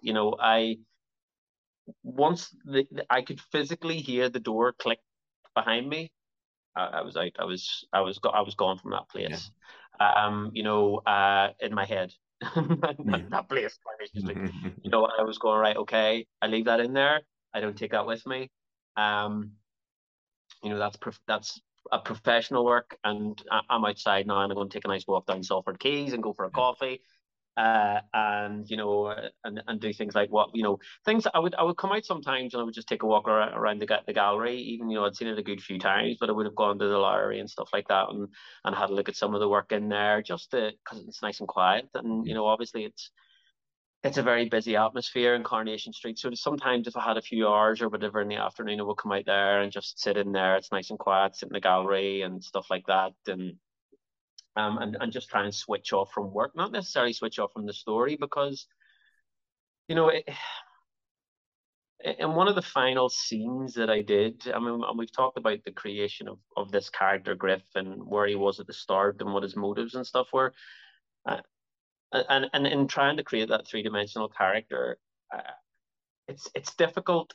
[0.00, 0.78] you know, I
[2.02, 4.98] once the, I could physically hear the door click
[5.54, 6.10] behind me,
[6.76, 7.32] I, I was out.
[7.38, 9.50] I was I was I was gone from that place.
[10.00, 10.26] Yeah.
[10.26, 13.78] Um, you know, uh, in my head, that, that place.
[14.12, 15.76] you know, I was going right.
[15.76, 17.20] Okay, I leave that in there.
[17.52, 18.50] I don't take that with me.
[18.96, 19.52] Um,
[20.62, 21.60] you know, that's that's
[21.92, 25.26] a professional work and I'm outside now and I'm going to take a nice walk
[25.26, 27.02] down Salford Quays and go for a coffee.
[27.56, 29.14] Uh, and you know,
[29.44, 32.04] and, and do things like what you know, things I would I would come out
[32.04, 34.56] sometimes and I would just take a walk around, around the the gallery.
[34.56, 36.80] Even you know, I'd seen it a good few times, but I would have gone
[36.80, 38.26] to the library and stuff like that, and
[38.64, 41.38] and had a look at some of the work in there, just because it's nice
[41.38, 41.88] and quiet.
[41.94, 43.12] And you know, obviously it's
[44.04, 46.18] it's a very busy atmosphere in Coronation Street.
[46.18, 48.98] So sometimes if I had a few hours or whatever in the afternoon, I would
[48.98, 50.56] come out there and just sit in there.
[50.56, 53.12] It's nice and quiet, sit in the gallery and stuff like that.
[53.26, 53.54] And
[54.56, 57.64] um and, and just try and switch off from work, not necessarily switch off from
[57.64, 58.66] the story because
[59.88, 60.28] you know it,
[62.18, 65.64] in one of the final scenes that I did, I mean, and we've talked about
[65.64, 69.32] the creation of, of this character Griff and where he was at the start and
[69.32, 70.52] what his motives and stuff were.
[72.14, 74.98] And and in trying to create that three dimensional character,
[75.34, 75.40] uh,
[76.28, 77.34] it's it's difficult.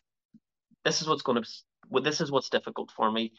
[0.85, 1.49] This is what's going to.
[1.89, 3.33] Well, this is what's difficult for me.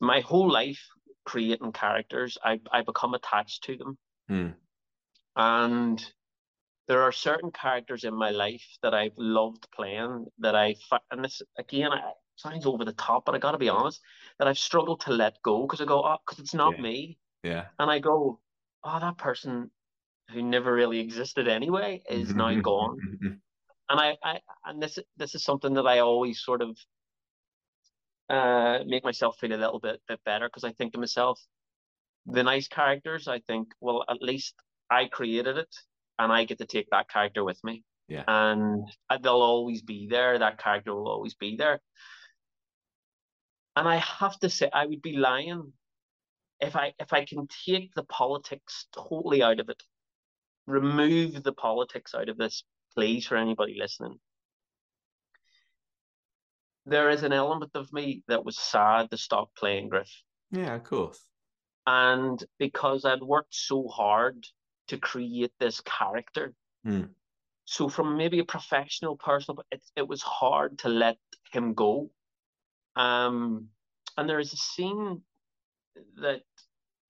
[0.00, 0.80] My whole life
[1.24, 3.98] creating characters, I I become attached to them,
[4.28, 4.48] hmm.
[5.36, 6.04] and
[6.88, 10.76] there are certain characters in my life that I've loved playing that I
[11.10, 14.00] and this again I, sounds over the top, but I got to be honest
[14.38, 16.82] that I've struggled to let go because I go oh because it's not yeah.
[16.82, 18.40] me, yeah, and I go
[18.84, 19.70] oh that person
[20.30, 22.98] who never really existed anyway is now gone.
[23.88, 26.76] and I, I and this this is something that I always sort of
[28.28, 31.40] uh make myself feel a little bit bit better because I think to myself,
[32.26, 34.54] the nice characters, I think, well, at least
[34.90, 35.74] I created it
[36.18, 37.84] and I get to take that character with me.
[38.08, 38.24] Yeah.
[38.26, 38.88] And
[39.20, 40.38] they'll always be there.
[40.38, 41.80] That character will always be there.
[43.74, 45.72] And I have to say, I would be lying
[46.60, 49.82] if I if I can take the politics totally out of it
[50.66, 52.64] remove the politics out of this,
[52.94, 54.18] please, for anybody listening.
[56.84, 60.10] There is an element of me that was sad to stop playing Griff.
[60.50, 61.20] Yeah, of course.
[61.86, 64.44] And because I'd worked so hard
[64.88, 66.54] to create this character.
[66.86, 67.10] Mm.
[67.64, 71.16] So from maybe a professional personal, it, it was hard to let
[71.52, 72.10] him go.
[72.94, 73.68] Um,
[74.16, 75.22] and there is a scene
[76.20, 76.42] that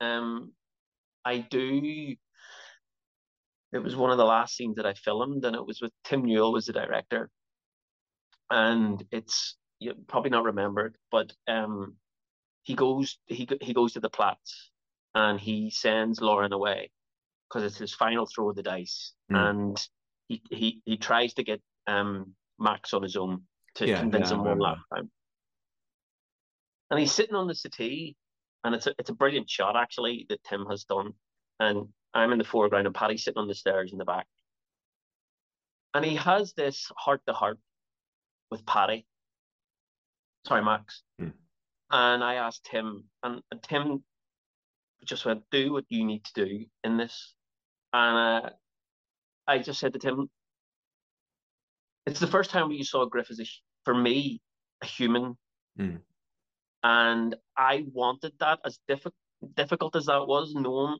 [0.00, 0.52] um,
[1.24, 2.16] I do
[3.76, 6.22] it was one of the last scenes that I filmed, and it was with Tim
[6.22, 7.30] Newell was the director.
[8.50, 11.96] And it's you probably not remembered, but um,
[12.62, 14.70] he goes he he goes to the Platts,
[15.14, 16.90] and he sends Lauren away
[17.48, 19.36] because it's his final throw of the dice, mm.
[19.36, 19.88] and
[20.28, 23.42] he he he tries to get um Max on his own
[23.74, 25.10] to yeah, convince yeah, him one last time.
[26.90, 28.16] And he's sitting on the settee,
[28.64, 31.12] and it's a it's a brilliant shot actually that Tim has done,
[31.60, 34.26] and I'm in the foreground and Paddy's sitting on the stairs in the back.
[35.94, 37.58] And he has this heart to heart
[38.50, 39.06] with Paddy.
[40.46, 41.02] Sorry, Max.
[41.18, 41.28] Hmm.
[41.90, 44.04] And I asked him, and, and Tim
[45.04, 47.34] just went, do what you need to do in this.
[47.92, 48.50] And uh,
[49.46, 50.28] I just said to Tim,
[52.06, 53.44] it's the first time you saw Griff as a,
[53.84, 54.40] for me,
[54.82, 55.36] a human.
[55.78, 55.96] Hmm.
[56.82, 59.14] And I wanted that as difficult
[59.54, 60.96] difficult as that was, knowing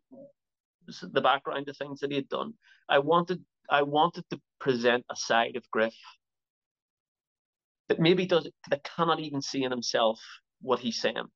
[0.87, 2.55] the background of things that he had done.
[2.89, 5.95] I wanted I wanted to present a side of Griff
[7.89, 10.21] that maybe does that cannot even see in himself
[10.61, 11.27] what he's saying,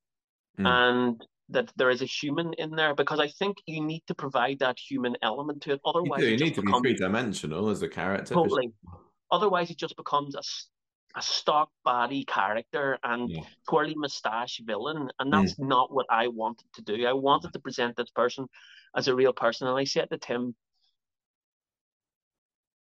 [0.58, 0.66] mm.
[0.66, 4.60] and that there is a human in there because I think you need to provide
[4.60, 5.80] that human element to it.
[5.84, 6.32] Otherwise, you, do.
[6.32, 8.34] you need to be three dimensional as a character.
[8.34, 8.72] Totally.
[9.32, 10.42] Otherwise, it just becomes a
[11.16, 13.42] a stock body character and yeah.
[13.68, 17.06] twirly mustache villain, and that's not what I wanted to do.
[17.06, 18.46] I wanted to present this person
[18.96, 19.66] as a real person.
[19.66, 20.54] And I said to Tim,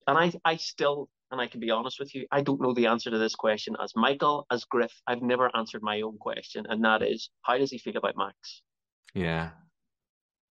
[0.07, 2.87] and I I still and I can be honest with you, I don't know the
[2.87, 4.93] answer to this question as Michael, as Griff.
[5.07, 8.63] I've never answered my own question, and that is, how does he feel about Max?
[9.15, 9.51] Yeah.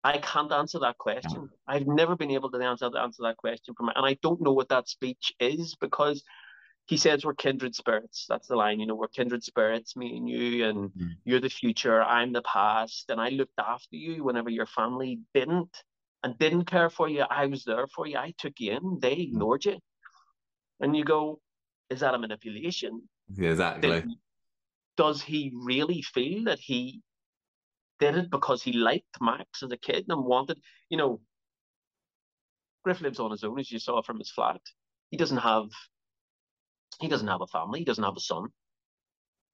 [0.04, 1.50] I can't answer that question.
[1.68, 4.54] I've never been able to answer, answer that question for my, and I don't know
[4.54, 6.24] what that speech is because
[6.88, 8.26] he says we're kindred spirits.
[8.30, 11.10] That's the line, you know, we're kindred spirits, me and you, and mm.
[11.26, 15.84] you're the future, I'm the past, and I looked after you whenever your family didn't
[16.24, 17.26] and didn't care for you.
[17.30, 18.18] I was there for you.
[18.18, 19.00] I took you in.
[19.02, 19.24] They mm.
[19.24, 19.80] ignored you.
[20.80, 21.42] And you go,
[21.90, 23.02] is that a manipulation?
[23.34, 24.06] Yeah, exactly.
[24.96, 27.02] does he really feel that he
[28.00, 30.60] did it because he liked Max as a kid and wanted,
[30.90, 31.20] you know,
[32.86, 34.62] Griff lives on his own, as you saw from his flat.
[35.12, 35.68] He doesn't have
[37.00, 38.48] he doesn't have a family, he doesn't have a son.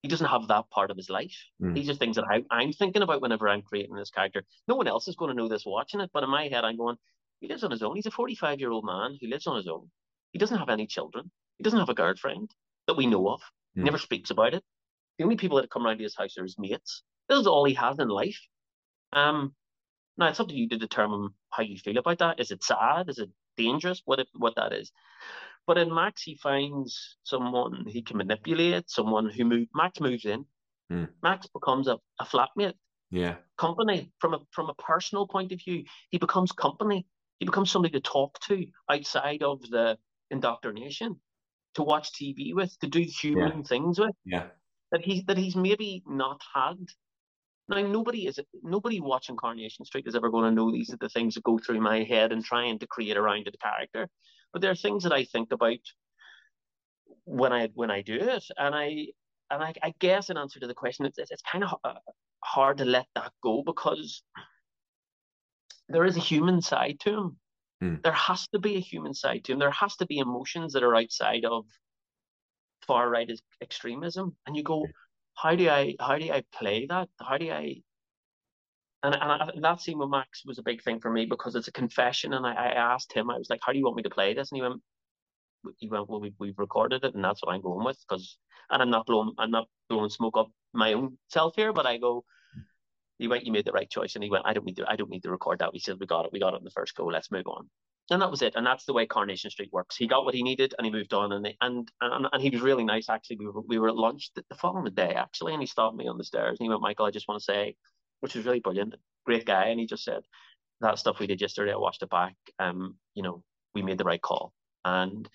[0.01, 1.35] He doesn't have that part of his life.
[1.61, 1.75] Mm.
[1.75, 4.43] These are things that I, I'm thinking about whenever I'm creating this character.
[4.67, 6.75] No one else is going to know this watching it, but in my head, I'm
[6.75, 6.97] going,
[7.39, 7.95] he lives on his own.
[7.95, 9.89] He's a 45 year old man who lives on his own.
[10.31, 11.31] He doesn't have any children.
[11.57, 12.51] He doesn't have a girlfriend
[12.87, 13.39] that we know of.
[13.77, 13.79] Mm.
[13.79, 14.63] He never speaks about it.
[15.17, 17.03] The only people that come around to his house are his mates.
[17.29, 18.39] This is all he has in life.
[19.13, 19.53] Um,
[20.17, 22.39] now it's up to you to determine how you feel about that.
[22.39, 23.09] Is it sad?
[23.09, 24.01] Is it dangerous?
[24.05, 24.91] What if, what that is?
[25.65, 30.45] But in Max, he finds someone he can manipulate, someone who move, Max moves in.
[30.91, 31.07] Mm.
[31.21, 32.73] Max becomes a, a flatmate.
[33.11, 33.35] Yeah.
[33.57, 37.05] Company from a from a personal point of view, he becomes company.
[37.39, 39.97] He becomes somebody to talk to outside of the
[40.31, 41.19] indoctrination,
[41.75, 43.63] to watch TV with, to do human yeah.
[43.63, 44.15] things with.
[44.25, 44.47] Yeah.
[44.91, 46.77] That he that he's maybe not had.
[47.69, 51.07] Now nobody is nobody watching Coronation Street is ever going to know these are the
[51.07, 54.09] things that go through my head and trying to create around the character.
[54.53, 55.79] But there are things that I think about
[57.25, 59.07] when I when I do it, and I
[59.49, 61.93] and I, I guess in answer to the question, it's it's kind of uh,
[62.43, 64.23] hard to let that go because
[65.89, 67.37] there is a human side to him.
[67.83, 68.03] Mm.
[68.03, 69.59] There has to be a human side to him.
[69.59, 71.65] There has to be emotions that are outside of
[72.87, 73.29] far right
[73.61, 74.35] extremism.
[74.45, 74.87] And you go,
[75.35, 77.09] how do I how do I play that?
[77.19, 77.81] How do I
[79.03, 81.67] and, and, I, that scene with Max was a big thing for me because it's
[81.67, 82.33] a confession.
[82.33, 84.33] And I, I asked him, I was like, "How do you want me to play
[84.33, 84.81] this?" And he went,
[85.77, 88.37] "He went, well, we, we've recorded it, and that's what I'm going with." Because,
[88.69, 91.97] and I'm not blowing, I'm not blowing smoke up my own self here, but I
[91.97, 92.25] go,
[93.19, 94.15] he went, you made the right choice.
[94.15, 95.69] And he went, I don't need to, I don't need to record that.
[95.73, 96.33] He said, we got it.
[96.33, 97.05] We got it in the first go.
[97.05, 97.69] Let's move on.
[98.09, 98.55] And that was it.
[98.55, 99.95] And that's the way Coronation Street works.
[99.95, 101.31] He got what he needed and he moved on.
[101.31, 103.07] And and and, and he was really nice.
[103.09, 105.53] Actually, we were, we were at lunch the, the following day, actually.
[105.53, 107.45] And he stopped me on the stairs and he went, Michael, I just want to
[107.45, 107.75] say,
[108.23, 108.95] which was really brilliant.
[109.25, 109.65] Great guy.
[109.65, 110.21] And he just said,
[110.79, 112.35] that stuff we did yesterday, I watched it back.
[112.57, 113.43] Um, you know,
[113.75, 114.53] we made the right call.
[114.85, 115.27] And,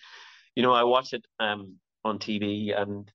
[0.57, 3.12] you know, I watched it um on TV and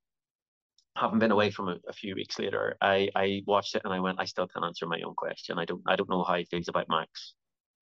[0.95, 3.99] having been away from it a few weeks later, I, I watched it and I
[3.99, 5.57] went, I still can't answer my own question.
[5.57, 7.33] I don't I don't know how he feels about Max.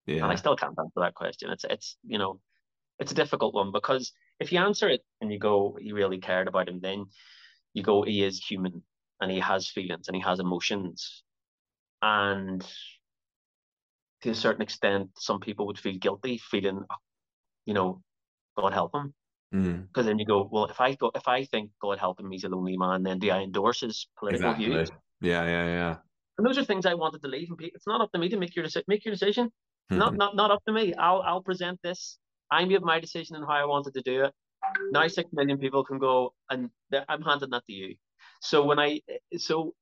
[0.06, 0.24] Yeah.
[0.24, 1.50] And I still can't answer that question.
[1.50, 2.40] It's it's you know,
[3.00, 6.48] it's a difficult one because if you answer it and you go, he really cared
[6.48, 7.08] about him, then
[7.74, 8.82] you go, he is human
[9.20, 11.24] and he has feelings and he has emotions.
[12.02, 12.66] And
[14.24, 16.84] to a certain extent, some people would feel guilty, feeling,
[17.66, 18.02] you know,
[18.58, 19.14] God help him.
[19.52, 20.06] Because mm.
[20.06, 22.50] then you go, well, if I go, if I think God help him, he's a
[22.50, 24.74] lonely man, then do I endorse his political exactly.
[24.74, 24.90] views?
[25.20, 25.96] Yeah, yeah, yeah.
[26.38, 27.50] And those are things I wanted to leave.
[27.50, 28.86] And it's not up to me to make your decision.
[28.88, 29.48] Make your decision.
[29.48, 29.98] Mm-hmm.
[30.00, 30.94] Not, not, not up to me.
[30.94, 32.18] I'll, I'll present this.
[32.50, 34.34] I made my decision and how I wanted to do it.
[34.92, 36.70] Now six million people can go, and
[37.10, 37.96] I'm handing that to you.
[38.42, 39.02] So when I,
[39.38, 39.74] so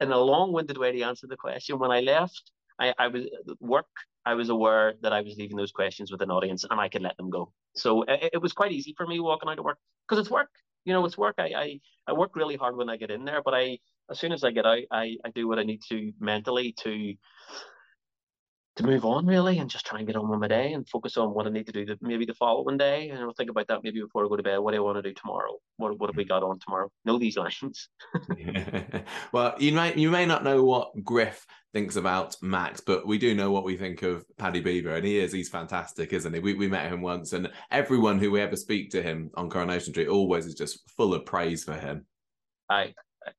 [0.00, 3.24] in a long-winded way to answer the question, when I left, I, I was
[3.60, 3.86] work
[4.28, 7.00] I was aware that I was leaving those questions with an audience and I could
[7.00, 7.50] let them go.
[7.74, 10.50] So it, it was quite easy for me walking out of work because it's work.
[10.84, 11.36] You know, it's work.
[11.38, 13.78] I, I, I work really hard when I get in there, but I
[14.10, 17.14] as soon as I get out, I, I do what I need to mentally to
[18.78, 21.16] to move on really and just try and get on with my day and focus
[21.16, 23.66] on what I need to do the, maybe the following day and I'll think about
[23.66, 24.58] that maybe before I go to bed.
[24.58, 25.58] What do I want to do tomorrow?
[25.78, 26.28] What what have we mm.
[26.28, 26.88] got on tomorrow?
[27.04, 27.88] Know these lines.
[29.32, 33.34] well, you may you may not know what Griff thinks about Max, but we do
[33.34, 36.38] know what we think of Paddy Bever, and he is he's fantastic, isn't he?
[36.38, 39.92] We we met him once, and everyone who we ever speak to him on Coronation
[39.92, 42.06] Street always is just full of praise for him.
[42.70, 42.94] I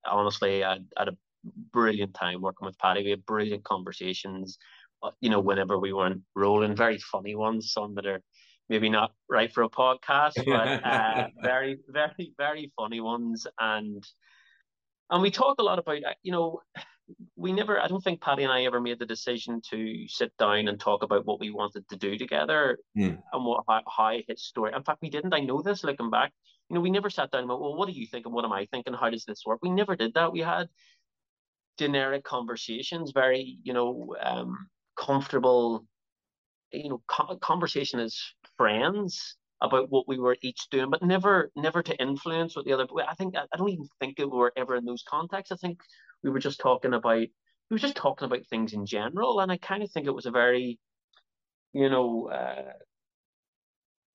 [0.06, 1.18] honestly I had a
[1.72, 3.04] brilliant time working with Paddy.
[3.04, 4.58] We had brilliant conversations
[5.22, 8.22] you know, whenever we weren't rolling, very funny ones, some that are
[8.70, 13.47] maybe not right for a podcast, but uh, very, very, very funny ones.
[13.60, 14.04] And
[15.10, 16.62] and we talk a lot about, uh, you know,
[17.36, 20.68] we never, I don't think Paddy and I ever made the decision to sit down
[20.68, 23.18] and talk about what we wanted to do together mm.
[23.34, 24.72] and what how, how his story.
[24.76, 25.34] In fact, we didn't.
[25.34, 26.32] I know this looking back.
[26.70, 28.45] You know, we never sat down and went, well, what do you think and what
[28.45, 28.93] am I thinking?
[28.93, 29.60] How does this work?
[29.64, 30.32] We never did that.
[30.32, 30.68] We had
[31.80, 34.68] generic conversations, very, you know, um,
[35.00, 35.86] comfortable,
[36.72, 38.18] you know, co- conversation as
[38.58, 39.38] friends.
[39.62, 42.88] about what we were each doing, but never never to influence what the other.
[43.08, 45.52] I think I don't even think we were ever in those contexts.
[45.54, 45.80] I think
[46.24, 47.30] we were just talking about we
[47.76, 50.32] were just talking about things in general, and I kind of think it was a
[50.32, 50.80] very,
[51.74, 52.74] you know, uh,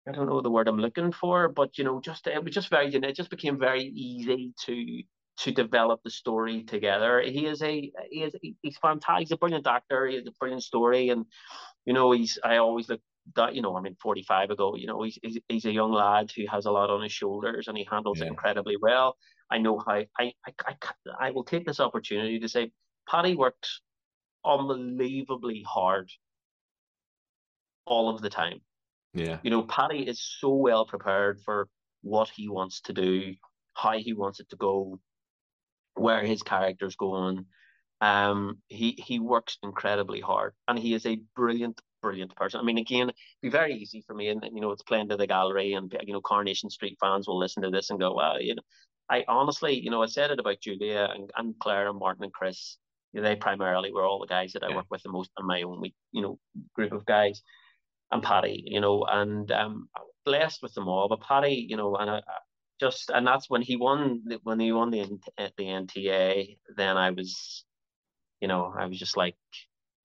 [0.09, 2.69] I don't know the word I'm looking for, but you know, just it was just
[2.71, 5.03] very, you know, it just became very easy to
[5.37, 7.21] to develop the story together.
[7.21, 9.29] He is a he is he's fantastic.
[9.29, 10.07] He's a brilliant actor.
[10.07, 11.27] He has a brilliant story, and
[11.85, 13.01] you know, he's I always look
[13.37, 16.31] that you know, I mean, 45 ago, you know, he's, he's, he's a young lad
[16.37, 18.27] who has a lot on his shoulders and he handles yeah.
[18.27, 19.17] it incredibly well.
[19.51, 20.75] I know how I, I, I,
[21.19, 22.71] I will take this opportunity to say
[23.09, 23.69] Paddy worked
[24.45, 26.11] unbelievably hard
[27.87, 28.61] all of the time.
[29.15, 29.39] Yeah.
[29.43, 31.69] You know, Paddy is so well prepared for
[32.03, 33.35] what he wants to do,
[33.75, 34.99] how he wants it to go,
[35.95, 37.47] where his character's going.
[38.01, 42.61] Um, he he works incredibly hard, and he is a brilliant, brilliant person.
[42.61, 45.17] I mean, again, it'd be very easy for me, and you know, it's playing to
[45.17, 48.41] the gallery, and you know, Coronation Street fans will listen to this and go, "Well,
[48.41, 48.63] you know."
[49.11, 52.33] I honestly, you know, I said it about Julia and, and Claire and Martin and
[52.33, 52.79] Chris.
[53.13, 54.77] You know, they primarily were all the guys that I yeah.
[54.77, 56.39] work with the most in my own, week, you know,
[56.75, 57.43] group of guys
[58.11, 59.89] and Paddy, you know, and um,
[60.25, 61.09] blessed with them all.
[61.09, 62.23] But Paddy, you know, and I,
[62.81, 65.07] just and that's when he won when he won the
[65.37, 66.57] the NTA.
[66.77, 67.65] Then I was,
[68.41, 69.37] you know, I was just like,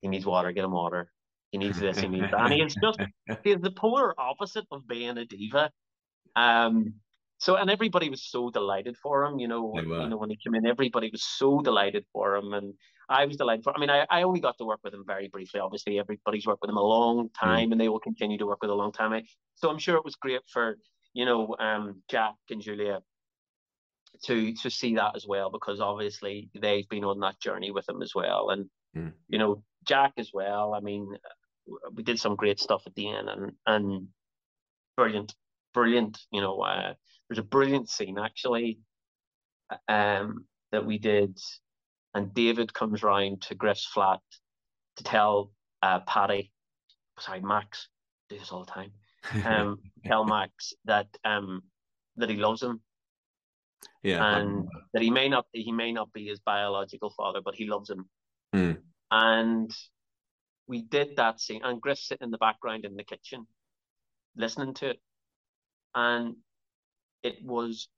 [0.01, 1.11] he needs water, get him water.
[1.51, 2.51] He needs this, he needs that.
[2.51, 2.99] And he's just
[3.43, 5.71] he's the polar opposite of being a diva.
[6.35, 6.93] Um,
[7.39, 10.55] so and everybody was so delighted for him, you know, you know when he came
[10.55, 12.73] in, everybody was so delighted for him, and
[13.07, 13.75] I was delighted for.
[13.75, 15.61] I mean, I, I only got to work with him very briefly.
[15.61, 17.33] Obviously, everybody's worked with him a long mm.
[17.39, 17.71] time, mm.
[17.71, 19.23] and they will continue to work with a long time.
[19.55, 20.77] So I'm sure it was great for
[21.19, 23.01] you know um, Jack and Julia
[24.23, 28.01] to to see that as well, because obviously they've been on that journey with him
[28.01, 29.11] as well, and mm.
[29.27, 30.73] you know Jack as well.
[30.73, 31.13] I mean,
[31.93, 34.07] we did some great stuff at the end, and and
[34.95, 35.35] brilliant,
[35.73, 36.17] brilliant.
[36.31, 36.61] You know.
[36.61, 36.93] Uh,
[37.27, 38.79] there's a brilliant scene actually
[39.89, 41.37] um, that we did,
[42.15, 44.21] and David comes round to Griff's flat
[44.95, 45.51] to tell
[45.83, 46.51] uh, Paddy,
[47.19, 47.89] sorry, Max,
[48.29, 48.91] do this all the time.
[49.45, 51.61] Um, tell Max that um
[52.17, 52.81] that he loves him.
[54.03, 57.67] Yeah, and that he may not he may not be his biological father, but he
[57.67, 58.09] loves him.
[58.53, 58.77] Mm.
[59.11, 59.71] And
[60.67, 63.47] we did that scene, and Griff sitting in the background in the kitchen,
[64.35, 64.99] listening to it,
[65.95, 66.35] and
[67.23, 67.89] it was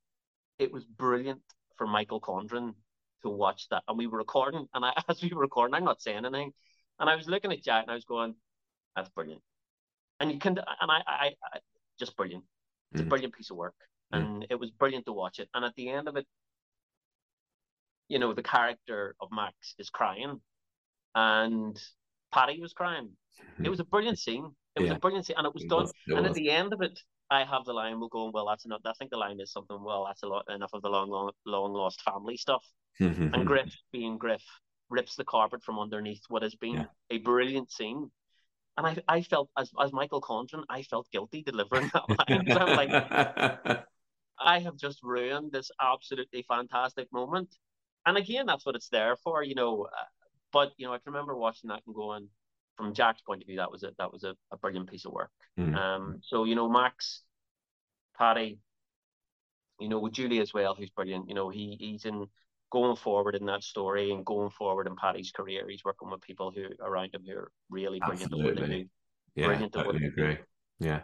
[0.58, 1.42] it was brilliant
[1.76, 2.74] for Michael Condron
[3.22, 3.82] to watch that.
[3.88, 6.52] And we were recording, and I, as we were recording, I'm not saying anything,
[6.98, 8.34] and I was looking at Jack, and I was going,
[8.96, 9.42] "That's brilliant."
[10.22, 11.58] And you can, and I, I, I
[11.98, 12.44] just brilliant.
[12.92, 13.06] It's mm.
[13.06, 13.74] a brilliant piece of work,
[14.14, 14.18] mm.
[14.18, 15.48] and it was brilliant to watch it.
[15.52, 16.26] And at the end of it,
[18.08, 20.40] you know, the character of Max is crying,
[21.16, 21.76] and
[22.32, 23.10] Paddy was crying.
[23.62, 24.48] It was a brilliant scene.
[24.76, 24.96] It was yeah.
[24.96, 25.88] a brilliant scene, and it was done.
[26.06, 27.98] It and at the end of it, I have the line.
[27.98, 28.30] We're going.
[28.32, 28.82] Well, that's enough.
[28.86, 29.82] I think the line is something.
[29.82, 32.64] Well, that's a lot enough of the long, long, long lost family stuff.
[33.00, 34.44] and Griff, being Griff,
[34.88, 36.84] rips the carpet from underneath what has been yeah.
[37.10, 38.10] a brilliant scene.
[38.76, 42.50] And I, I felt as as Michael Condron, I felt guilty delivering that line.
[42.50, 43.84] I'm like,
[44.40, 47.54] I have just ruined this absolutely fantastic moment.
[48.06, 49.84] And again, that's what it's there for, you know.
[49.84, 50.04] Uh,
[50.52, 52.28] but you know, I can remember watching that and going,
[52.76, 55.12] from Jack's point of view, that was a that was a, a brilliant piece of
[55.12, 55.30] work.
[55.58, 55.76] Mm.
[55.76, 57.22] Um, so you know, Max,
[58.16, 58.58] Paddy,
[59.78, 61.28] you know, with Julie as well, who's brilliant.
[61.28, 62.26] You know, he he's in
[62.72, 65.68] going forward in that story and going forward in Paddy's career.
[65.68, 68.50] He's working with people who around him who are really brilliant Absolutely.
[68.50, 68.88] at what they do.
[69.34, 70.38] Yeah, brilliant totally agree.
[70.80, 71.00] Yeah.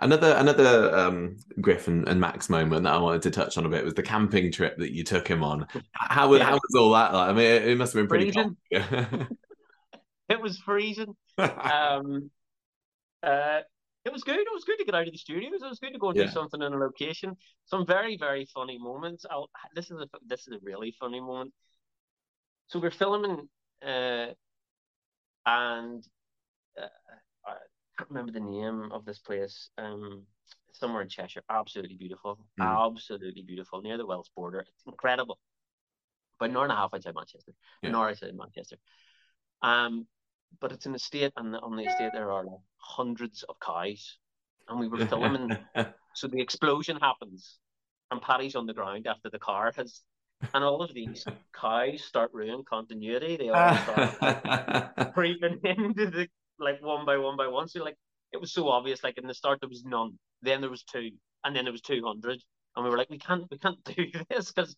[0.00, 3.84] Another another um, Griff and, Max moment that I wanted to touch on a bit
[3.84, 5.68] was the camping trip that you took him on.
[5.92, 6.44] How, yeah.
[6.44, 7.28] how was all that like?
[7.28, 8.32] I mean, it, it must have been pretty
[8.70, 11.14] it was freezing.
[11.38, 12.30] um,
[13.22, 13.60] uh,
[14.04, 14.38] it was good.
[14.38, 15.62] It was good to get out of the studios.
[15.62, 16.24] It was good to go and yeah.
[16.24, 17.36] do something in a location.
[17.66, 19.24] Some very, very funny moments.
[19.30, 21.52] I'll, this is a this is a really funny moment.
[22.66, 23.48] So we're filming,
[23.84, 24.26] uh,
[25.46, 26.04] and
[26.80, 26.88] uh,
[27.46, 27.54] I
[27.98, 29.70] can't remember the name of this place.
[29.78, 30.24] Um,
[30.72, 31.42] somewhere in Cheshire.
[31.48, 32.38] Absolutely beautiful.
[32.60, 32.86] Mm.
[32.86, 34.60] Absolutely beautiful near the Welsh border.
[34.60, 35.38] It's incredible.
[36.40, 37.52] But an hour and a half outside Manchester.
[37.82, 37.90] Yeah.
[37.90, 38.76] An hour outside Manchester.
[39.62, 40.06] Um,
[40.60, 44.18] but it's an estate, and on the estate there are like hundreds of cows,
[44.68, 45.56] and we were filming.
[46.14, 47.58] so the explosion happens,
[48.10, 50.02] and Paddy's on the ground after the car has,
[50.54, 53.36] and all of these cows start ruining continuity.
[53.36, 53.76] They all
[54.18, 56.28] start creeping into the
[56.58, 57.68] like one by one by one.
[57.68, 57.96] So like
[58.32, 59.02] it was so obvious.
[59.02, 61.10] Like in the start there was none, then there was two,
[61.44, 62.42] and then there was two hundred,
[62.76, 64.76] and we were like, we can't, we can't do this because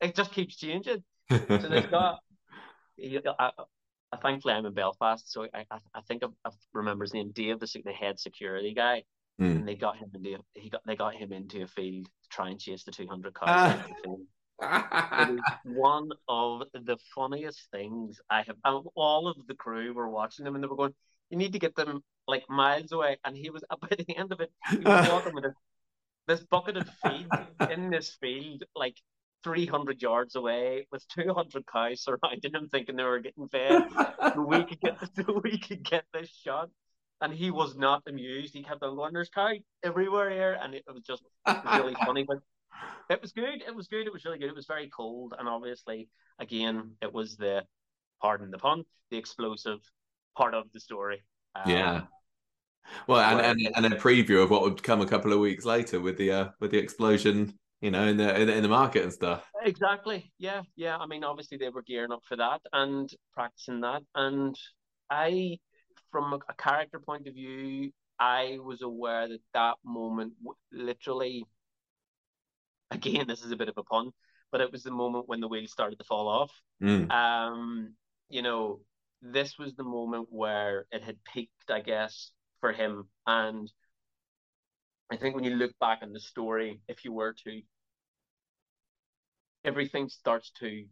[0.00, 1.02] it just keeps changing.
[1.30, 2.18] So they've got.
[3.38, 3.50] I,
[4.16, 7.60] thankfully I'm in Belfast, so I I, I think I, I remember his name, Dave,
[7.60, 9.04] the, the head security guy.
[9.40, 9.56] Mm.
[9.56, 12.50] and they got him into he got they got him into a field to try
[12.50, 13.48] and chase the 200 cars.
[13.50, 13.72] Ah.
[13.72, 14.26] into the field.
[14.62, 18.56] It is one of the funniest things I have.
[18.64, 20.94] And all of the crew were watching him, and they were going,
[21.30, 24.40] "You need to get them like miles away." And he was by the end of
[24.40, 25.54] it, he was walking with this,
[26.28, 27.28] this bucket of feed
[27.70, 28.96] in this field, like
[29.44, 33.84] 300 yards away, with 200 cows surrounding him, thinking they were getting fed.
[34.34, 36.70] So we could get so we could get this shot.
[37.20, 38.52] And he was not amused.
[38.52, 39.52] He kept on going, "There's cow
[39.84, 41.22] everywhere here," and it was just
[41.64, 42.24] really funny.
[42.24, 42.38] But
[43.10, 43.62] it was good.
[43.64, 44.06] It was good.
[44.06, 44.48] It was really good.
[44.48, 46.08] It was very cold, and obviously,
[46.40, 47.62] again, it was the
[48.20, 48.82] pardon the pun,
[49.12, 49.78] the explosive
[50.36, 51.22] part of the story.
[51.54, 52.00] Um, Yeah.
[53.06, 56.00] Well, and, and and a preview of what would come a couple of weeks later
[56.00, 59.02] with the uh, with the explosion, you know, in the in the, in the market
[59.02, 59.44] and stuff.
[59.64, 60.32] Exactly.
[60.38, 60.96] Yeah, yeah.
[60.96, 64.02] I mean, obviously they were gearing up for that and practicing that.
[64.14, 64.56] And
[65.10, 65.58] I,
[66.12, 70.34] from a, character point of view, I was aware that that moment,
[70.72, 71.44] literally,
[72.92, 74.12] again, this is a bit of a pun,
[74.52, 76.52] but it was the moment when the wheels started to fall off.
[76.80, 77.10] Mm.
[77.10, 77.94] Um,
[78.28, 78.78] you know,
[79.22, 82.30] this was the moment where it had peaked, I guess,
[82.60, 83.08] for him.
[83.26, 83.68] And
[85.10, 87.60] I think when you look back on the story, if you were to,
[89.64, 90.86] everything starts to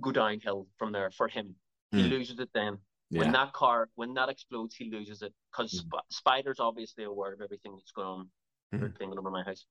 [0.00, 1.54] go downhill from there for him.
[1.90, 2.10] He Mm.
[2.10, 2.78] loses it then.
[3.08, 5.78] When that car, when that explodes, he loses it because Mm.
[5.82, 8.30] Sp- Spider's obviously aware of everything that's going on.
[8.72, 8.96] Mm.
[8.96, 9.66] They're over my house.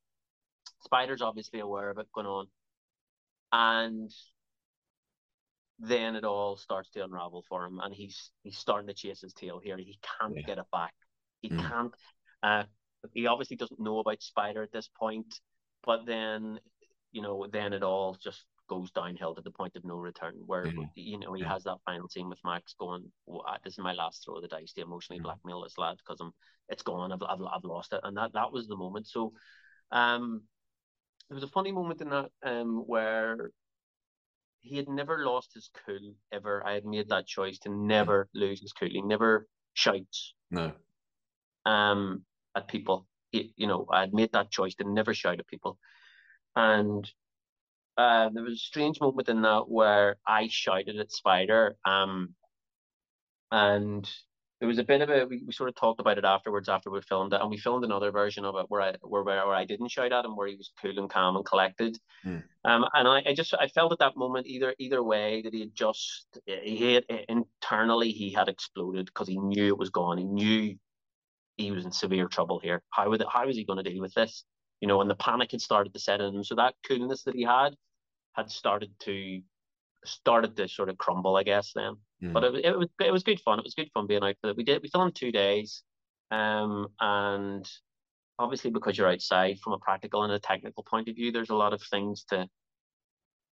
[0.81, 2.51] Spider's obviously aware of it going on,
[3.53, 4.11] and
[5.79, 9.33] then it all starts to unravel for him, and he's he's starting to chase his
[9.33, 9.77] tail here.
[9.77, 10.41] He can't Yeah.
[10.41, 10.93] get it back.
[11.41, 11.69] He Mm.
[11.69, 11.95] can't.
[12.43, 12.65] Uh,
[13.13, 15.39] he obviously doesn't know about Spider at this point,
[15.83, 16.59] but then
[17.11, 20.35] you know, then it all just goes downhill to the point of no return.
[20.45, 20.85] Where Yeah.
[20.95, 21.49] you know he Yeah.
[21.53, 24.47] has that final scene with Max going, well, "This is my last throw of the
[24.47, 25.23] dice to emotionally Mm.
[25.23, 26.33] blackmail this lad because I'm
[26.69, 27.11] it's gone.
[27.11, 29.07] I've, I've I've lost it." And that that was the moment.
[29.07, 29.33] So,
[29.91, 30.47] um,
[31.29, 33.51] there was a funny moment in that um where
[34.61, 36.65] he had never lost his cool ever.
[36.65, 38.89] I had made that choice to never lose his cool.
[38.89, 40.73] He never shouts No.
[41.65, 43.07] um, at people.
[43.31, 45.77] He, you know, I had made that choice to never shout at people.
[46.55, 47.09] And
[47.97, 51.77] uh, there was a strange moment in that where I shouted at Spider.
[51.85, 52.35] Um,
[53.51, 54.09] and
[54.59, 56.89] there was a bit of a we, we sort of talked about it afterwards after
[56.89, 59.55] we filmed it, and we filmed another version of it where I where where, where
[59.55, 61.97] I didn't shout at him, where he was cool and calm and collected.
[62.23, 62.37] Hmm.
[62.65, 65.61] Um, and I, I just I felt at that moment either either way that he
[65.61, 70.17] had just he had internally he had exploded because he knew it was gone.
[70.17, 70.75] He knew
[71.55, 72.81] he was in severe trouble here.
[72.89, 74.43] How would how was he going to deal with this?
[74.81, 76.43] You know, and the panic had started to set in.
[76.43, 77.75] So that coolness that he had
[78.33, 79.41] had started to
[80.05, 81.73] started to sort of crumble, I guess.
[81.73, 82.33] Then, Mm.
[82.33, 83.59] but it, was- it was it was good fun.
[83.59, 84.57] It was good fun being out for it.
[84.57, 85.83] We did we filmed two days,
[86.31, 87.69] um, and
[88.37, 91.55] obviously because you're outside from a practical and a technical point of view, there's a
[91.55, 92.47] lot of things to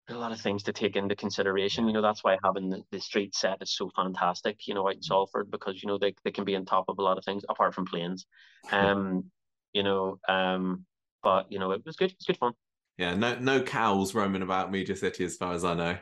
[0.08, 1.88] there's a lot of things to take into consideration.
[1.88, 4.96] You know, that's why having the, the street set is so fantastic, you know, out
[4.96, 7.24] in Salford because, you know, they, they can be on top of a lot of
[7.24, 8.26] things apart from planes.
[8.72, 9.32] Um,
[9.72, 10.86] you know, um,
[11.24, 12.54] but you know, it was good, it was good fun.
[12.98, 13.16] Yeah.
[13.16, 13.38] No.
[13.40, 15.98] No cows roaming about Media City, as far as I know.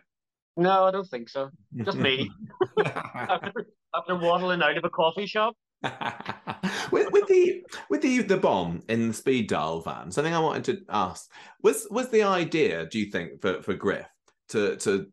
[0.57, 1.49] No, I don't think so.
[1.83, 2.29] Just me.
[2.85, 5.55] after, after waddling out of a coffee shop.
[6.91, 10.65] with, with the with the the bomb in the Speed Daal van, something I wanted
[10.65, 11.27] to ask
[11.63, 14.05] was was the idea, do you think, for for Griff
[14.49, 15.07] to to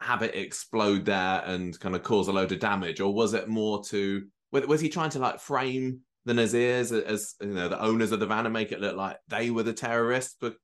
[0.00, 3.48] have it explode there and kind of cause a load of damage, or was it
[3.48, 7.80] more to was, was he trying to like frame the Nazirs as, you know the
[7.82, 10.36] owners of the van and make it look like they were the terrorists?
[10.40, 10.56] But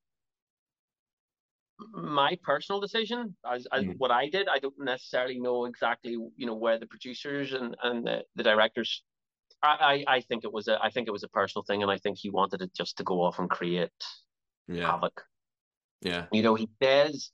[1.92, 3.94] my personal decision as, as Mm.
[3.98, 4.46] what I did.
[4.48, 9.02] I don't necessarily know exactly, you know, where the producers and, and the, the directors.
[9.62, 11.90] I, I I think it was a I think it was a personal thing, and
[11.90, 13.90] I think he wanted it just to go off and create
[14.68, 15.24] yeah, havoc.
[16.02, 17.30] yeah, You know, he says,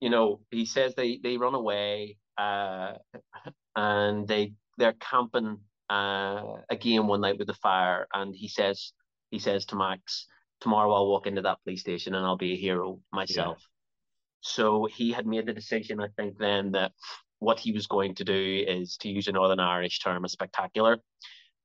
[0.00, 2.92] you know, he says they they run away, uh,
[3.74, 5.58] and they they're camping
[5.88, 8.92] uh again one night with the fire, and he says
[9.30, 10.26] he says to Max,
[10.60, 13.58] tomorrow I'll walk into that police station and I'll be a hero myself.
[14.40, 16.92] So he had made the decision, I think, then that
[17.40, 20.98] what he was going to do is to use a Northern Irish term, a spectacular.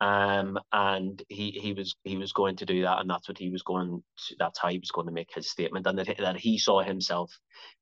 [0.02, 3.52] Um, and he he was he was going to do that, and that's what he
[3.52, 4.02] was going.
[4.28, 6.82] To, that's how he was going to make his statement, and that that he saw
[6.82, 7.32] himself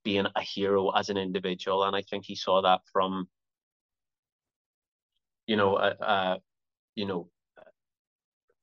[0.03, 3.29] being a hero as an individual, and I think he saw that from,
[5.49, 6.37] you know, a, a
[6.93, 7.27] you know,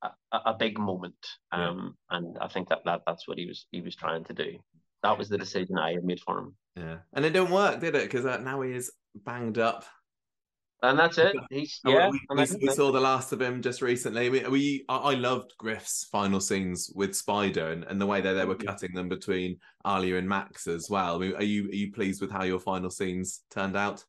[0.03, 1.23] a, a big moment,
[1.53, 1.71] Yeah.
[1.71, 4.59] um, and I think that, that that's what he was he was trying to do.
[5.03, 6.57] That was the decision I had made for him.
[6.77, 8.05] yeah, and it didn't work, did it?
[8.05, 9.85] Because uh, now he is banged up.
[10.83, 11.35] And that's it.
[11.51, 12.11] He's yeah.
[12.11, 14.29] we, we, we saw the last of him just recently.
[14.29, 18.45] We, we I loved Griff's final scenes with Spider and, and the way that they
[18.45, 18.69] were mm-hmm.
[18.69, 21.17] cutting them between Alya and Max as well.
[21.17, 24.05] I mean, are you are you pleased with how your final scenes turned out?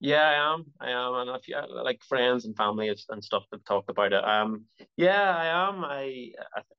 [0.00, 0.64] Yeah, I am.
[0.80, 4.24] I am, and if you like friends and family and stuff that talked about it.
[4.24, 4.64] Um,
[4.96, 5.84] yeah, I am.
[5.84, 6.30] I,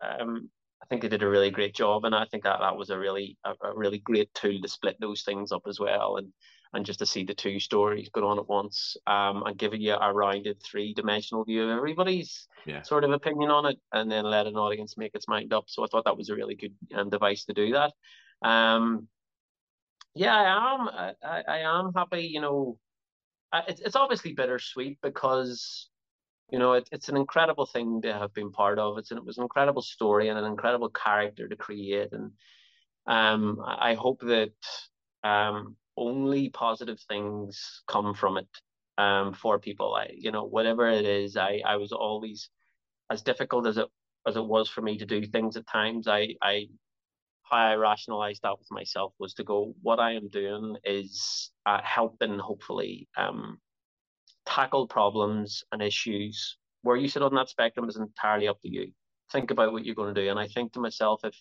[0.01, 0.49] I um,
[0.81, 2.97] I think they did a really great job, and I think that that was a
[2.97, 6.31] really a, a really great tool to split those things up as well, and
[6.73, 9.95] and just to see the two stories going on at once, um, and giving you
[9.95, 12.83] a rounded three dimensional view of everybody's yeah.
[12.83, 15.65] sort of opinion on it, and then let an audience make its mind up.
[15.67, 17.91] So I thought that was a really good um, device to do that.
[18.47, 19.09] Um,
[20.15, 21.15] yeah, I am.
[21.21, 22.23] I, I am happy.
[22.23, 22.77] You know,
[23.67, 25.89] it's it's obviously bittersweet because
[26.51, 28.97] you know it, it's an incredible thing to have been part of.
[28.97, 32.31] It's an, it was an incredible story and an incredible character to create, and
[33.07, 34.53] um, I hope that
[35.23, 38.47] um, only positive things come from it
[38.97, 39.95] um, for people.
[39.95, 42.49] I, you know, whatever it is, I, I was always
[43.09, 43.87] as difficult as it
[44.27, 46.07] as it was for me to do things at times.
[46.07, 46.67] I, I,
[47.49, 51.81] how I rationalized that with myself was to go, what I am doing is uh,
[51.83, 53.59] helping, hopefully, um,
[54.45, 56.57] tackle problems and issues.
[56.81, 58.91] Where you sit on that spectrum is entirely up to you.
[59.31, 60.29] Think about what you're going to do.
[60.29, 61.35] And I think to myself, if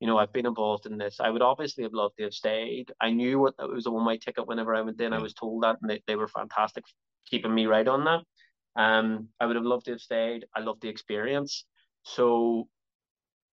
[0.00, 1.20] you know, I've been involved in this.
[1.20, 2.92] I would obviously have loved to have stayed.
[3.00, 5.12] I knew what it was a one way ticket whenever I went in.
[5.12, 6.84] I was told that, and they, they were fantastic
[7.26, 8.20] keeping me right on that.
[8.76, 10.44] Um, I would have loved to have stayed.
[10.54, 11.64] I loved the experience.
[12.02, 12.68] So,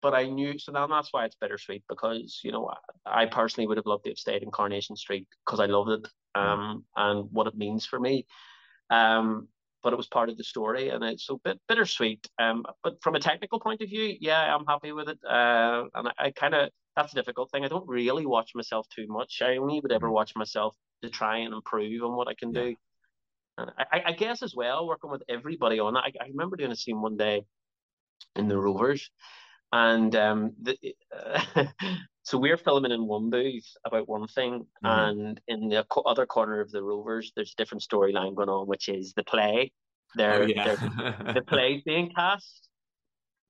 [0.02, 2.70] but I knew, so then that's why it's bittersweet because, you know,
[3.06, 5.92] I, I personally would have loved to have stayed in Coronation Street because I loved
[5.92, 8.26] it um, and what it means for me.
[8.90, 9.48] Um,
[9.84, 12.28] but it was part of the story, and it's so bit bittersweet.
[12.38, 15.18] Um, but from a technical point of view, yeah, I'm happy with it.
[15.28, 17.64] Uh, and I, I kind of that's a difficult thing.
[17.64, 19.42] I don't really watch myself too much.
[19.42, 20.14] I only would ever mm-hmm.
[20.14, 22.62] watch myself to try and improve on what I can yeah.
[22.62, 22.76] do.
[23.58, 26.00] And I, I guess as well, working with everybody on it.
[26.00, 27.44] I, I remember doing a scene one day
[28.36, 29.10] in the Rovers,
[29.72, 30.78] and um, the,
[31.16, 31.66] uh,
[32.24, 34.86] so we're filming in one booth about one thing, mm-hmm.
[34.86, 38.90] and in the other corner of the Rovers, there's a different storyline going on, which
[38.90, 39.72] is the play.
[40.16, 40.76] They're, oh, yeah.
[40.76, 42.68] they're the play being cast,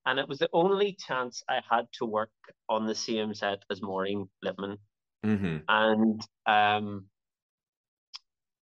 [0.05, 2.31] and it was the only chance I had to work
[2.69, 4.77] on the same set as Maureen Lipman,
[5.25, 5.57] mm-hmm.
[5.67, 7.05] and um,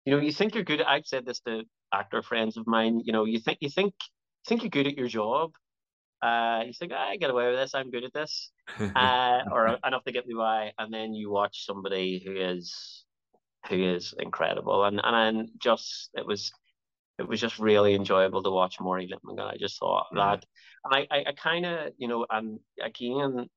[0.05, 0.82] you know, you think you're good.
[0.82, 3.01] At, I've said this to actor friends of mine.
[3.03, 3.93] You know, you think you think
[4.47, 5.51] think you're good at your job,
[6.22, 7.74] uh, you think, I get away with this.
[7.74, 8.51] I'm good at this,
[8.95, 10.72] uh, or enough to get me by.
[10.78, 13.05] And then you watch somebody who is
[13.67, 16.51] who is incredible, and and just it was
[17.17, 19.39] it was just really enjoyable to watch Maureen Lipman.
[19.39, 20.17] I just thought mm-hmm.
[20.17, 20.45] that,
[20.86, 23.47] and I I, I kind of you know, and again,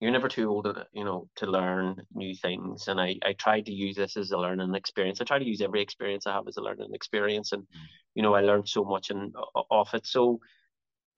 [0.00, 2.88] you're never too old, to, you know, to learn new things.
[2.88, 5.20] And I, I tried to use this as a learning experience.
[5.20, 7.86] I try to use every experience I have as a learning experience, and mm.
[8.14, 9.34] you know, I learned so much and
[9.70, 10.06] off it.
[10.06, 10.40] So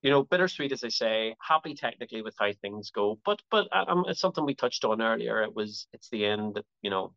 [0.05, 4.05] you know, bittersweet as I say, happy technically with how things go, but but um,
[4.07, 5.42] it's something we touched on earlier.
[5.42, 7.14] It was it's the end, you know,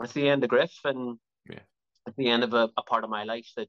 [0.00, 1.18] it's the end of Griff, and
[1.50, 1.58] yeah.
[2.06, 3.68] at the end of a, a, part of my life that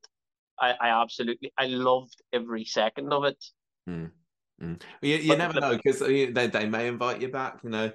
[0.59, 3.43] I, I absolutely I loved every second of it.
[3.89, 4.11] Mm.
[4.61, 4.79] Mm.
[5.01, 7.57] You, you never know because they, they may invite you back.
[7.63, 7.91] You know,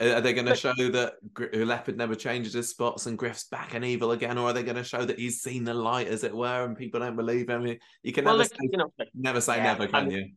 [0.00, 3.74] are they going to show that uh, Leopard never changes his spots and Griff's back
[3.74, 6.24] and evil again, or are they going to show that he's seen the light, as
[6.24, 7.66] it were, and people don't believe him?
[8.02, 10.30] You can well, never, say, you know, like, never say yeah, never, can you?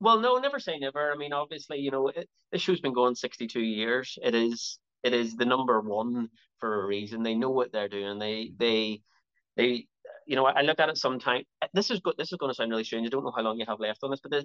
[0.00, 1.12] Well, no, never say never.
[1.12, 4.18] I mean, obviously, you know, it, this show's been going sixty-two years.
[4.22, 6.28] It is, it is the number one
[6.58, 7.22] for a reason.
[7.22, 8.18] They know what they're doing.
[8.18, 9.02] They, they,
[9.56, 9.86] they.
[10.26, 11.46] You know, I look at it sometimes.
[11.72, 12.14] This is good.
[12.18, 13.06] This is going to sound really strange.
[13.06, 14.44] I don't know how long you have left on this, but this,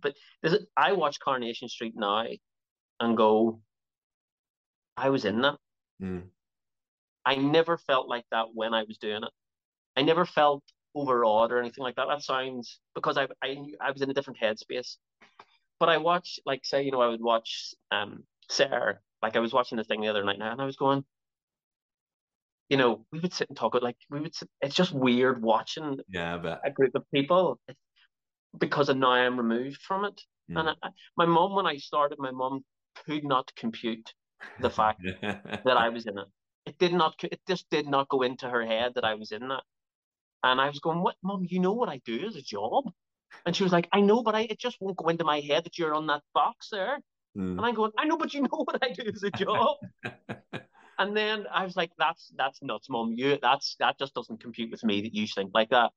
[0.00, 2.26] but this, I watch Coronation Street now
[2.98, 3.60] and go,
[4.96, 5.56] I was in that.
[6.02, 6.24] Mm.
[7.24, 9.30] I never felt like that when I was doing it.
[9.96, 10.62] I never felt
[10.94, 12.08] overawed or anything like that.
[12.08, 14.96] That sounds because I I I was in a different headspace.
[15.78, 19.52] But I watch like say you know I would watch um Sarah like I was
[19.52, 21.04] watching the thing the other night now and I was going,
[22.68, 23.74] you know, we would sit and talk.
[23.74, 24.34] about Like we would.
[24.34, 26.00] Sit, it's just weird watching.
[26.08, 27.60] Yeah, but a group of people
[28.58, 30.20] because of now I'm removed from it.
[30.50, 30.60] Mm.
[30.60, 32.64] And I, my mom, when I started, my mom
[33.06, 34.12] could not compute
[34.60, 36.26] the fact that I was in it.
[36.66, 37.14] It did not.
[37.22, 39.62] It just did not go into her head that I was in that.
[40.44, 41.46] And I was going, "What, mom?
[41.48, 42.92] You know what I do as a job?"
[43.46, 45.64] And she was like, "I know, but I it just won't go into my head
[45.64, 46.98] that you're on that box there."
[47.36, 47.56] Mm.
[47.56, 49.78] And I'm going, "I know, but you know what I do as a job."
[50.98, 53.12] and then I was like, "That's that's nuts, mom.
[53.12, 55.90] You that's that just doesn't compute with me that you think like that."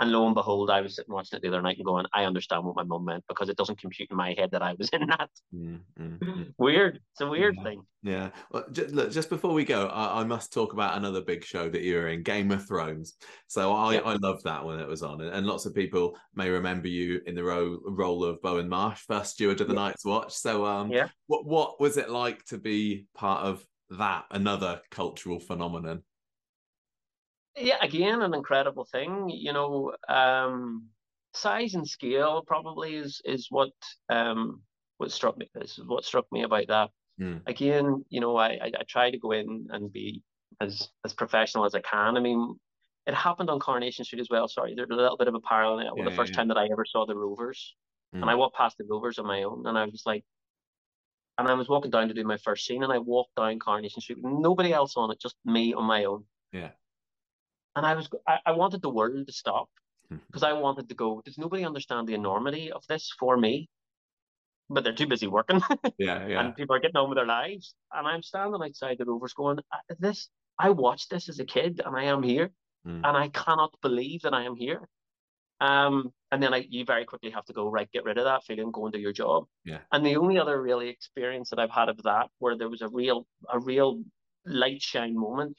[0.00, 2.24] And lo and behold, I was sitting watching it the other night and going, I
[2.24, 4.88] understand what my mum meant because it doesn't compute in my head that I was
[4.90, 5.28] in that.
[5.52, 6.54] Mm, mm, mm.
[6.56, 7.00] Weird.
[7.12, 7.62] It's a weird Yeah.
[7.64, 7.82] thing.
[8.04, 8.30] Yeah.
[8.52, 11.68] Well, just, look, just before we go, I, I must talk about another big show
[11.68, 13.16] that you were in, Game of Thrones.
[13.48, 14.00] So I, Yeah.
[14.02, 17.20] I loved that when it was on, and, and lots of people may remember you
[17.26, 19.80] in the role role of Bowen Marsh, first steward of the Yeah.
[19.80, 20.32] Night's Watch.
[20.32, 21.08] So, um, Yeah.
[21.26, 26.04] what what was it like to be part of that another cultural phenomenon?
[27.58, 29.28] Yeah, again, an incredible thing.
[29.28, 30.88] You know, um,
[31.34, 33.72] size and scale probably is is what
[34.08, 34.62] um
[34.98, 36.90] what struck me is what struck me about that.
[37.20, 37.42] Mm.
[37.46, 40.22] Again, you know, I, I I try to go in and be
[40.60, 42.16] as as professional as I can.
[42.16, 42.58] I mean,
[43.06, 44.48] it happened on Coronation Street as well.
[44.48, 45.94] Sorry, there's a little bit of a parallel.
[45.96, 46.38] Yeah, the first yeah.
[46.38, 47.74] time that I ever saw the Rovers,
[48.14, 48.22] Mm.
[48.22, 50.24] and I walked past the Rovers on my own, and I was like,
[51.36, 54.00] and I was walking down to do my first scene, and I walked down Coronation
[54.00, 56.24] Street with nobody else on it, just me on my own.
[56.52, 56.70] Yeah.
[57.78, 59.68] And I was, I, I wanted the world to stop
[60.26, 61.22] because I wanted to go.
[61.24, 63.68] Does nobody understand the enormity of this for me?
[64.68, 65.60] But they're too busy working,
[65.98, 66.40] Yeah, yeah.
[66.40, 67.74] and people are getting on with their lives.
[67.92, 71.80] And I'm standing outside the Rovers, going, "I- "This, I watched this as a kid,
[71.86, 72.50] and I am here,
[72.86, 73.02] Mm.
[73.06, 74.82] and I cannot believe that I am here."
[75.60, 78.44] Um, and then I, you very quickly have to go right, get rid of that
[78.44, 79.46] feeling, go and do your job.
[79.64, 79.80] Yeah.
[79.92, 82.88] And the only other really experience that I've had of that, where there was a
[82.88, 84.02] real, a real
[84.44, 85.56] light shine moment,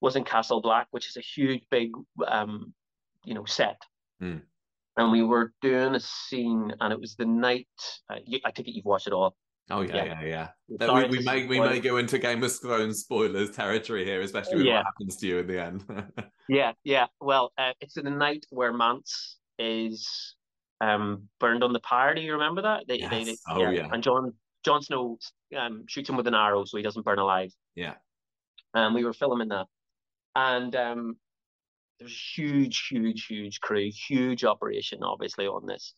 [0.00, 1.90] was in Castle Black, which is a huge, big,
[2.26, 2.72] um,
[3.24, 3.80] you know, set.
[4.22, 4.42] Mm.
[4.96, 7.68] And we were doing a scene, and it was the night.
[8.10, 9.36] Uh, you, I take it you've watched it all.
[9.70, 10.20] Oh yeah, yeah.
[10.22, 10.48] yeah,
[10.80, 10.92] yeah.
[11.02, 14.64] We, we may we may go into Game of Thrones spoilers territory here, especially with
[14.66, 14.76] Yeah.
[14.78, 15.84] what happens to you in the end.
[16.50, 17.08] Yeah, yeah.
[17.20, 20.34] Well, uh, it's the night where Mance is
[20.80, 22.14] um burned on the pyre.
[22.14, 22.84] Do you remember that?
[22.88, 23.26] They, they, Yes.
[23.26, 23.88] they- Oh, yeah.
[23.92, 24.32] And John
[24.64, 25.18] Jon Snow
[25.56, 27.52] um shoots him with an arrow so he doesn't burn alive.
[27.74, 27.94] yeah.
[28.74, 29.66] And we were filming that,
[30.38, 31.16] and um,
[31.98, 35.94] there's a huge, huge, huge crew, huge operation, obviously on this.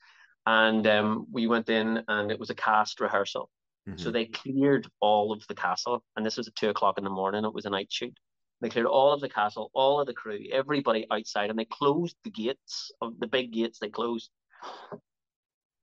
[0.47, 3.51] And um, we went in, and it was a cast rehearsal.
[3.97, 4.13] So Mhm.
[4.13, 7.45] they cleared all of the castle, and this was at two o'clock in the morning.
[7.45, 8.17] It was a night shoot.
[8.61, 12.17] They cleared all of the castle, all of the crew, everybody outside, and they closed
[12.25, 13.79] the gates of the big gates.
[13.79, 14.31] They closed.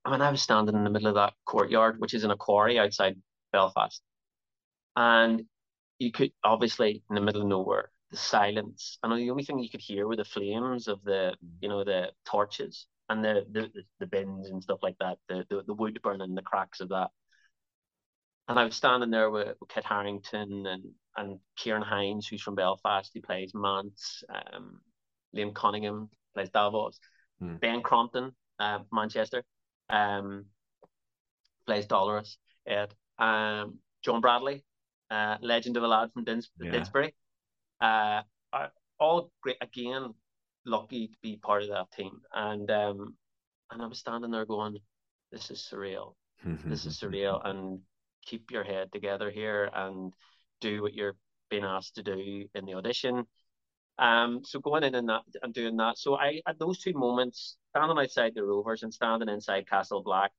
[0.04, 2.36] I mean, I was standing in the middle of that courtyard, which is in a
[2.36, 3.20] quarry outside
[3.52, 4.02] Belfast,
[4.96, 5.44] and
[5.98, 9.70] you could obviously in the middle of nowhere, the silence, and the only thing you
[9.70, 14.06] could hear were the flames of the, you know, the torches and the the, the
[14.06, 17.10] bins and stuff like that, the, the the wood burning, the cracks of that.
[18.48, 20.84] And I was standing there with, with Kit Harington and
[21.16, 24.80] and Ciarán Hinds, who's from Belfast, he plays Mance, um,
[25.34, 26.98] Liam Cunningham plays Davos,
[27.40, 27.56] Hmm.
[27.56, 29.44] Ben Crompton, uh, Manchester,
[29.90, 30.46] um,
[31.66, 34.64] plays Dolorous, Ed, um, John Bradley,
[35.10, 36.70] uh, legend of a lad from Dins- Yeah.
[36.72, 37.12] Didsbury.
[37.80, 38.22] Uh,
[38.52, 39.56] are all great.
[39.60, 40.14] Again,
[40.64, 42.20] lucky to be part of that team.
[42.32, 43.16] And um,
[43.70, 44.78] and I was standing there going,
[45.32, 46.14] "This is surreal.
[46.70, 47.80] This is surreal." And
[48.24, 50.12] keep your head together here and
[50.60, 51.16] do what you're
[51.50, 53.24] being asked to do in the audition.
[53.98, 55.98] Um, so going in and that and doing that.
[55.98, 60.32] So I at those two moments, standing outside the Rovers and standing inside Castle Black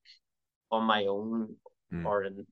[0.71, 1.55] on my own
[1.91, 2.05] Mm.
[2.05, 2.45] or in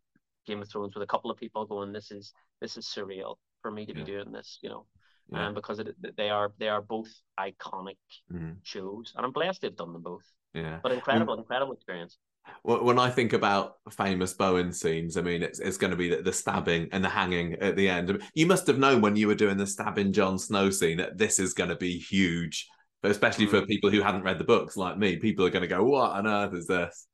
[0.47, 3.71] Game of Thrones with a couple of people going, This is this is surreal for
[3.71, 4.85] me to be doing this, you know.
[5.29, 5.47] Yeah.
[5.47, 7.97] Um, because it, they are they are both iconic
[8.31, 8.57] Mhm.
[8.63, 9.13] shows.
[9.15, 10.23] And I'm blessed to have done them both.
[10.53, 10.79] Yeah.
[10.81, 12.17] But incredible, incredible experience.
[12.63, 16.21] When I think about famous Bowen scenes, I mean, it's it's going to be the,
[16.21, 18.23] the stabbing and the hanging at the end.
[18.35, 21.39] You must have known when you were doing the stabbing Jon Snow scene that this
[21.39, 22.65] is going to be huge,
[23.01, 23.67] but especially for Mm.
[23.67, 25.17] people who hadn't read the books like me.
[25.17, 27.05] People are going to go, "What on earth is this?"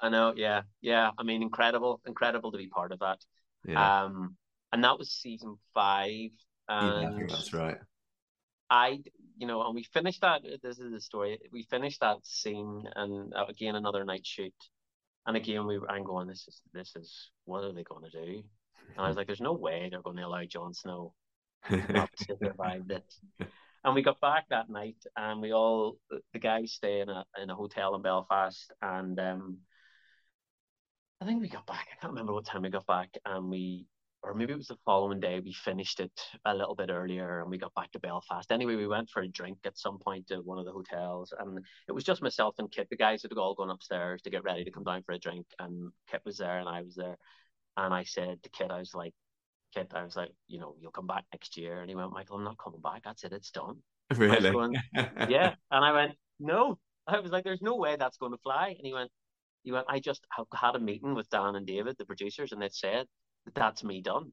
[0.00, 1.10] I know, yeah, yeah.
[1.18, 3.18] I mean, incredible, incredible to be part of that.
[3.66, 4.38] Yeah, Um,
[4.72, 6.30] and that was season five.
[6.80, 7.78] yeah, And think that's right.
[8.70, 9.00] I,
[9.36, 10.42] you know, and we finished that.
[10.62, 11.38] This is the story.
[11.52, 14.54] We finished that scene, and uh, again another night shoot,
[15.26, 15.80] and again we.
[15.88, 16.28] I'm going.
[16.28, 18.42] This is this is what are they going to do?
[18.96, 21.14] And I was like, there's no way they're going to allow Jon Snow
[21.70, 23.20] not to survive this.
[23.82, 25.96] And we got back that night, and we all
[26.34, 29.58] the guys stay in a in a hotel in Belfast, and um,
[31.18, 31.88] I think we got back.
[31.90, 33.86] I can't remember what time we got back, and we
[34.22, 35.40] or maybe it was the following day.
[35.40, 36.12] We finished it
[36.44, 38.50] a little bit earlier, and we got back to Belfast.
[38.52, 41.58] Anyway, we went for a drink at some point at one of the hotels, and
[41.88, 42.88] it was just myself and Kit.
[42.90, 45.46] The guys had all gone upstairs to get ready to come down for a drink,
[45.58, 47.16] and Kit was there, and I was there,
[47.76, 49.14] and I said to Kit, I was like.
[49.72, 51.80] Kit, I was like, you know, you'll come back next year.
[51.80, 53.04] And he went, Michael, I'm not coming back.
[53.04, 53.32] That's it.
[53.32, 53.76] It's done.
[54.16, 54.50] really?
[54.50, 54.74] going,
[55.28, 55.54] Yeah.
[55.70, 56.76] And I went, no.
[57.06, 58.74] I was like, there's no way that's going to fly.
[58.76, 59.12] And he went,
[59.62, 62.60] he went, I just have had a meeting with Dan and David, the producers, and
[62.60, 63.06] they said
[63.54, 64.32] that's me done.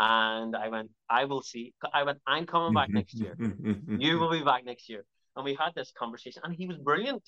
[0.00, 1.74] And I went, I will see.
[1.92, 3.36] I went, I'm coming back next year.
[3.98, 5.04] You will be back next year.
[5.34, 7.22] and we had this conversation, and he was brilliant.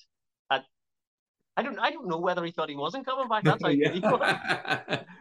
[0.51, 0.65] At
[1.57, 3.45] I don't I don't know whether he thought he wasn't coming back.
[3.45, 4.99] That's how he was.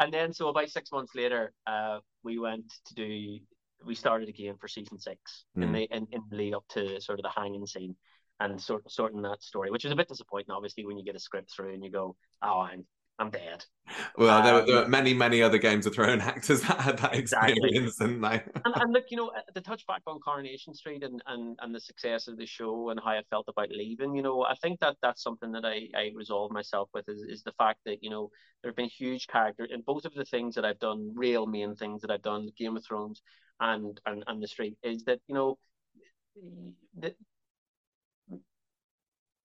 [0.00, 3.38] And then so about six months later, uh, we went to do
[3.84, 5.62] we started again for season six mm.
[5.62, 7.94] in the in, in the lead up to sort of the hanging scene
[8.40, 11.20] and sort sorting that story, which is a bit disappointing, obviously, when you get a
[11.20, 12.86] script through and you go, "Oh, I'm
[13.20, 13.64] I'm dead.
[14.16, 16.98] Well, there, were, there, were, um, many, many other Games of Thrones actors that had
[17.00, 18.28] that experience, exactly.
[18.30, 21.80] and, and, and look, you know, the touchback on Coronation Street and, and and the
[21.80, 24.96] success of the show and how I felt about leaving, you know, I think that
[25.02, 28.30] that's something that I I resolved myself with is, is the fact that you know
[28.62, 31.76] there have been huge characters in both of the things that I've done, real main
[31.76, 33.20] things that I've done, Game of Thrones
[33.60, 35.58] and and and the Street, is that you know.
[36.98, 37.14] The,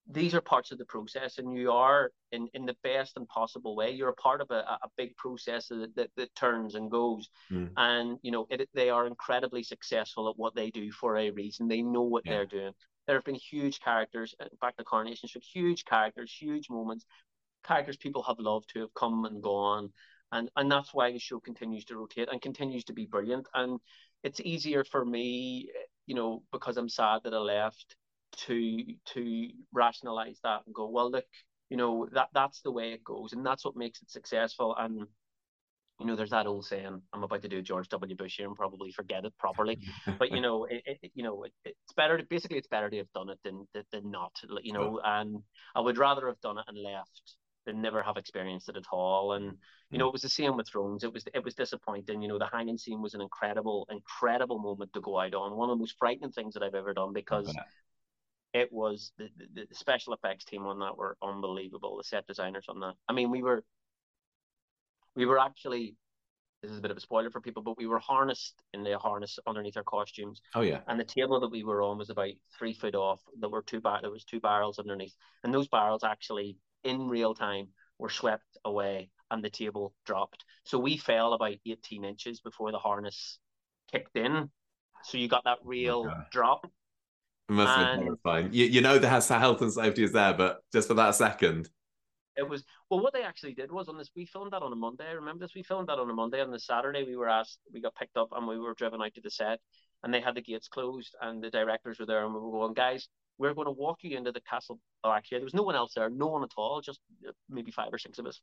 [0.07, 3.75] these are parts of the process and you are in, in the best and possible
[3.75, 3.91] way.
[3.91, 7.29] You're a part of a, a big process that, that, that turns and goes.
[7.51, 7.71] Mm.
[7.77, 11.67] and you know it, they are incredibly successful at what they do for a reason.
[11.67, 12.33] They know what yeah.
[12.33, 12.73] they're doing.
[13.07, 17.05] There have been huge characters back to coronation street huge characters huge moments
[17.65, 19.91] characters people have loved to have come and gone.
[20.31, 23.47] And and that's why the show continues to rotate and continues to be brilliant.
[23.53, 23.79] And
[24.23, 25.69] it's easier for me
[26.07, 27.95] you know because i'm sad that i left
[28.47, 28.83] to
[29.13, 31.25] to rationalize that and go, well, look,
[31.69, 34.75] you know that that's the way it goes, and that's what makes it successful.
[34.77, 35.05] And
[35.99, 38.15] you know, there's that old saying, I'm about to do George W.
[38.15, 39.79] Bush here and probably forget it properly.
[40.19, 42.17] but you know, it, it you know, it, it's better.
[42.17, 44.31] To, basically, it's better to have done it than than not.
[44.61, 45.41] You know, and
[45.75, 47.35] I would rather have done it and left
[47.65, 49.33] than never have experienced it at all.
[49.33, 49.57] And
[49.89, 50.09] you know, mm.
[50.09, 51.03] it was the same with Thrones.
[51.03, 52.21] It was it was disappointing.
[52.21, 55.55] You know, the hanging scene was an incredible, incredible moment to go out on.
[55.55, 57.53] One of the most frightening things that I've ever done because
[58.55, 61.97] it was the, the, the special effects team on that were unbelievable.
[61.97, 62.93] The set designers on that.
[63.09, 63.65] I mean, we were
[65.13, 65.97] we were actually
[66.61, 68.97] this is a bit of a spoiler for people, but we were harnessed in the
[68.97, 70.41] harness underneath our costumes.
[70.55, 70.79] Oh yeah.
[70.87, 73.19] And the table that we were on was about three foot off.
[73.37, 75.13] There were two bar- there was two barrels underneath,
[75.43, 77.67] and those barrels actually in real time
[77.99, 80.45] were swept away, and the table dropped.
[80.63, 83.37] So we fell about eighteen inches before the harness
[83.91, 84.49] kicked in.
[85.03, 86.71] So you got that oh real oh drop.
[87.47, 88.49] It must have been terrifying.
[88.51, 91.69] You, you know, the health and safety is there, but just for that second.
[92.37, 92.99] It was well.
[92.99, 94.09] What they actually did was on this.
[94.15, 95.07] We filmed that on a Monday.
[95.07, 95.55] I remember this.
[95.55, 96.41] We filmed that on a Monday.
[96.41, 97.59] On the Saturday, we were asked.
[97.71, 99.59] We got picked up and we were driven out to the set,
[100.03, 102.73] and they had the gates closed, and the directors were there, and we were going,
[102.73, 103.07] guys,
[103.37, 104.79] we're going to walk you into the castle.
[105.03, 107.71] Oh, actually, there was no one else there, no one at all, just uh, maybe
[107.71, 108.41] five or six of us.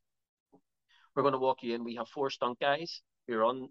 [1.15, 1.85] We're going to walk you in.
[1.85, 3.69] We have four stunt guys who are on,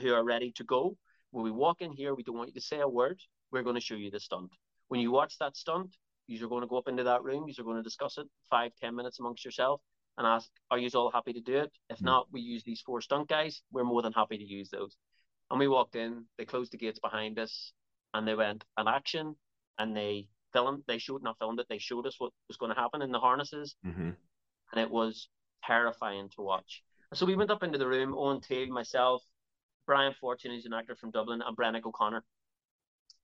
[0.00, 0.96] who are ready to go.
[1.32, 3.20] When we walk in here, we don't want you to say a word
[3.52, 4.50] we're going to show you the stunt.
[4.88, 5.94] When you watch that stunt,
[6.26, 8.94] you're going to go up into that room, you're going to discuss it five, ten
[8.94, 9.80] minutes amongst yourself
[10.18, 11.72] and ask, are you all happy to do it?
[11.88, 12.06] If mm.
[12.06, 13.62] not, we use these four stunt guys.
[13.72, 14.96] We're more than happy to use those.
[15.50, 17.72] And we walked in, they closed the gates behind us
[18.12, 19.36] and they went an action
[19.78, 22.80] and they filmed, they showed, not filmed it, they showed us what was going to
[22.80, 23.76] happen in the harnesses.
[23.86, 24.10] Mm-hmm.
[24.72, 25.28] And it was
[25.64, 26.82] terrifying to watch.
[27.14, 29.22] So we went up into the room, Owen Teale, myself,
[29.86, 32.22] Brian Fortune, who's an actor from Dublin, and Brenock O'Connor.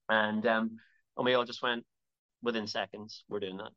[0.09, 0.77] And um,
[1.17, 1.85] and we all just went
[2.43, 3.25] within seconds.
[3.29, 3.73] We're doing that.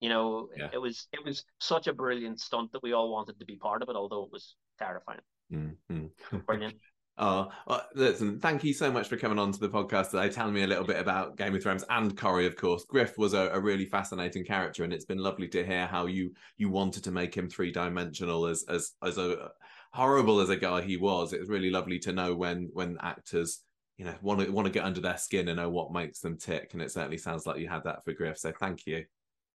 [0.00, 0.68] You know, yeah.
[0.72, 3.82] it was it was such a brilliant stunt that we all wanted to be part
[3.82, 5.20] of it, although it was terrifying.
[5.52, 6.38] Mm-hmm.
[6.46, 6.74] Brilliant.
[7.18, 10.54] Oh, well, listen, thank you so much for coming on to the podcast today, telling
[10.54, 12.86] me a little bit about Game of Thrones and Corrie, of course.
[12.86, 16.32] Griff was a, a, really fascinating character, and it's been lovely to hear how you
[16.56, 19.50] you wanted to make him three dimensional as as as a
[19.92, 21.34] horrible as a guy he was.
[21.34, 23.60] It was really lovely to know when when actors
[24.00, 26.38] you know want to want to get under their skin and know what makes them
[26.38, 29.04] tick and it certainly sounds like you had that for griff so thank you.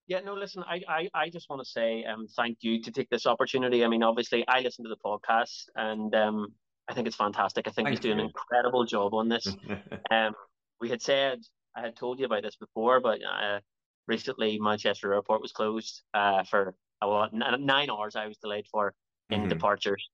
[0.07, 3.07] Yeah no listen i i, I just want to say um thank you to take
[3.11, 3.85] this opportunity.
[3.85, 6.47] I mean obviously i listen to the podcast and um
[6.89, 7.67] i think it's fantastic.
[7.67, 9.47] I think thank he's doing an incredible job on this.
[10.11, 10.33] Um
[10.79, 11.39] we had said
[11.75, 13.59] i had told you about this before but uh
[14.07, 16.73] recently manchester airport was closed uh for
[17.03, 18.93] uh, nine hours i was delayed for
[19.29, 19.49] in mm-hmm.
[19.49, 20.09] departures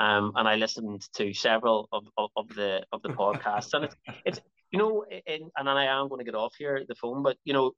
[0.00, 3.96] um, and I listened to several of, of, of the of the podcasts, and it's,
[4.24, 4.40] it's
[4.70, 7.52] you know, in, and I am going to get off here the phone, but you
[7.52, 7.72] know,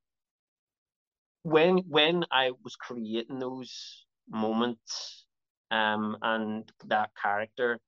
[1.43, 5.27] when when I was creating those moments,
[5.73, 7.81] um, and that character,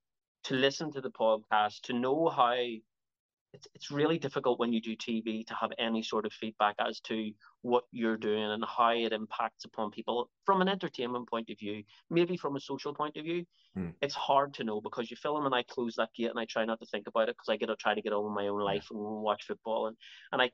[0.43, 2.57] to listen to the podcast, to know how
[3.55, 6.99] it's, it's really difficult when you do TV to have any sort of feedback as
[7.01, 11.57] to what you're doing and how it impacts upon people from an entertainment point of
[11.57, 13.45] view, maybe from a social point of view.
[13.77, 13.93] Mm.
[14.01, 16.65] It's hard to know because you film and I close that gate and I try
[16.65, 18.47] not to think about it because I get to try to get on with my
[18.47, 19.97] own life and watch football and
[20.31, 20.51] and I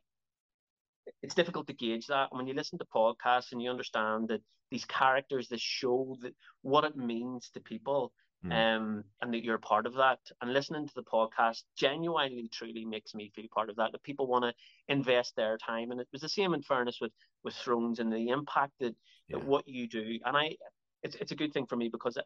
[1.24, 2.28] it's difficult to gauge that.
[2.32, 6.84] when you listen to podcasts and you understand that these characters, this show, that what
[6.84, 8.52] it means to people, Mm.
[8.54, 10.20] um, and that you're part of that.
[10.42, 13.92] And listening to the podcast genuinely, truly makes me feel part of that.
[13.92, 14.54] That people want to
[14.88, 17.12] invest their time, and it was the same in fairness with
[17.44, 18.96] with Thrones and the impact that,
[19.28, 19.38] Yeah.
[19.38, 20.20] that what you do.
[20.26, 20.58] And I,
[21.04, 22.18] it's it's a good thing for me because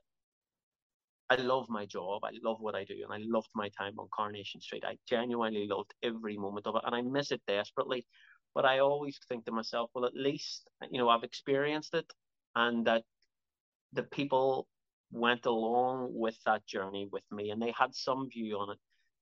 [1.30, 2.24] I love my job.
[2.24, 4.86] I love what I do, and I loved my time on Coronation Street.
[4.86, 8.06] I genuinely loved every moment of it, and I miss it desperately.
[8.54, 12.10] But I always think to myself, well, at least you know I've experienced it,
[12.56, 13.04] and that
[13.92, 14.68] the people
[15.11, 18.80] went along with that journey with me, and they had some view on it.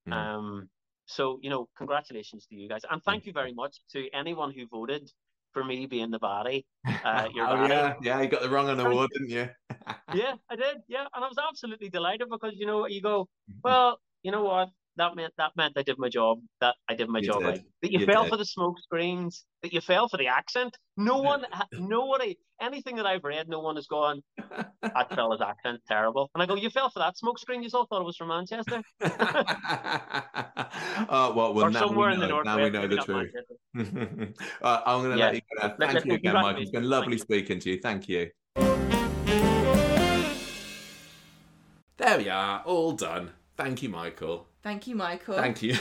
[0.09, 0.13] Mm.
[0.13, 0.69] Um,
[1.05, 4.67] so you know, congratulations to you guys, and thank you very much to anyone who
[4.67, 5.09] voted
[5.51, 6.65] for me being the baddie.
[7.05, 7.69] Uh, your oh baddie.
[7.69, 9.49] yeah, yeah, you got the wrong on the award, didn't you?
[10.13, 10.77] yeah, I did.
[10.87, 13.27] Yeah, and I was absolutely delighted because you know you go,
[13.63, 14.69] well, you know what?
[14.97, 16.39] That meant that meant I did my job.
[16.61, 17.47] That I did my You job did.
[17.47, 17.61] right.
[17.81, 18.29] That you, You fell did.
[18.29, 19.43] for the smoke screens.
[19.63, 20.77] That you fell for the accent.
[20.97, 24.21] No one, ha- nobody, anything that I've read, no one has gone.
[24.81, 26.29] That fella's accent terrible.
[26.35, 27.63] And I go, you fell for that smoke screen.
[27.63, 28.81] You all thought it was from Manchester
[31.09, 32.35] oh well, well or now somewhere we in the know.
[32.35, 32.45] north.
[32.45, 33.31] Now we know the truth.
[34.61, 35.25] uh, I'm going to Yeah.
[35.25, 35.67] let you go.
[35.67, 36.61] Let- Thank let- you again, Michael.
[36.61, 37.79] It's been lovely Thank speaking to you.
[37.79, 38.29] Thank you.
[41.97, 43.31] There we are, all done.
[43.55, 44.47] Thank you, Michael.
[44.63, 45.35] Thank you, Michael.
[45.35, 45.75] Thank you.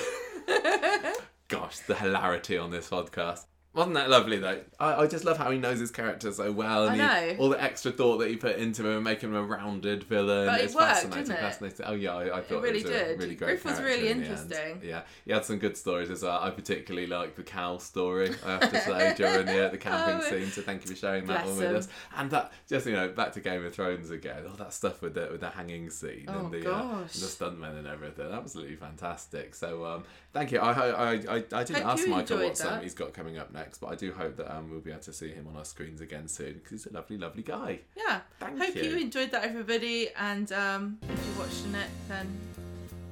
[1.48, 3.44] Gosh, the hilarity on this podcast.
[3.74, 4.61] Wasn't that lovely though?
[4.78, 7.39] I, I just love how he knows his character so well, and I he- know.
[7.43, 10.47] all the extra thought that he put into him, and making him a rounded villain.
[10.47, 11.40] But it it's worked, fascinating, didn't it?
[11.40, 11.86] fascinating.
[11.89, 13.19] Oh yeah, I, I thought really it was did.
[13.19, 14.81] really great Griff was really in interesting.
[14.85, 16.39] Yeah, he had some good stories as well.
[16.43, 18.35] I particularly liked the cow story.
[18.44, 20.51] I have to say during the, the camping Oh, scene.
[20.51, 21.77] So thank you for sharing that one with him.
[21.77, 21.89] us.
[22.15, 24.44] And that just you know back to Game of Thrones again.
[24.51, 27.15] All that stuff with the with the hanging scene Oh, and the uh, gosh.
[27.15, 28.31] the stuntmen and everything.
[28.31, 29.55] Absolutely fantastic.
[29.55, 30.05] So um,
[30.35, 30.59] thank you.
[30.59, 33.51] I I I, I, I didn't Hope ask Michael what something he's got coming up
[33.62, 35.64] next, but I do hope that um, we'll be able to see him on our
[35.64, 37.80] screens again soon because he's a lovely, lovely guy.
[37.97, 38.20] Yeah.
[38.40, 38.82] Thank Hope you.
[38.82, 38.97] you.
[38.98, 40.09] enjoyed that, everybody.
[40.18, 42.26] And um, if you're watching it, then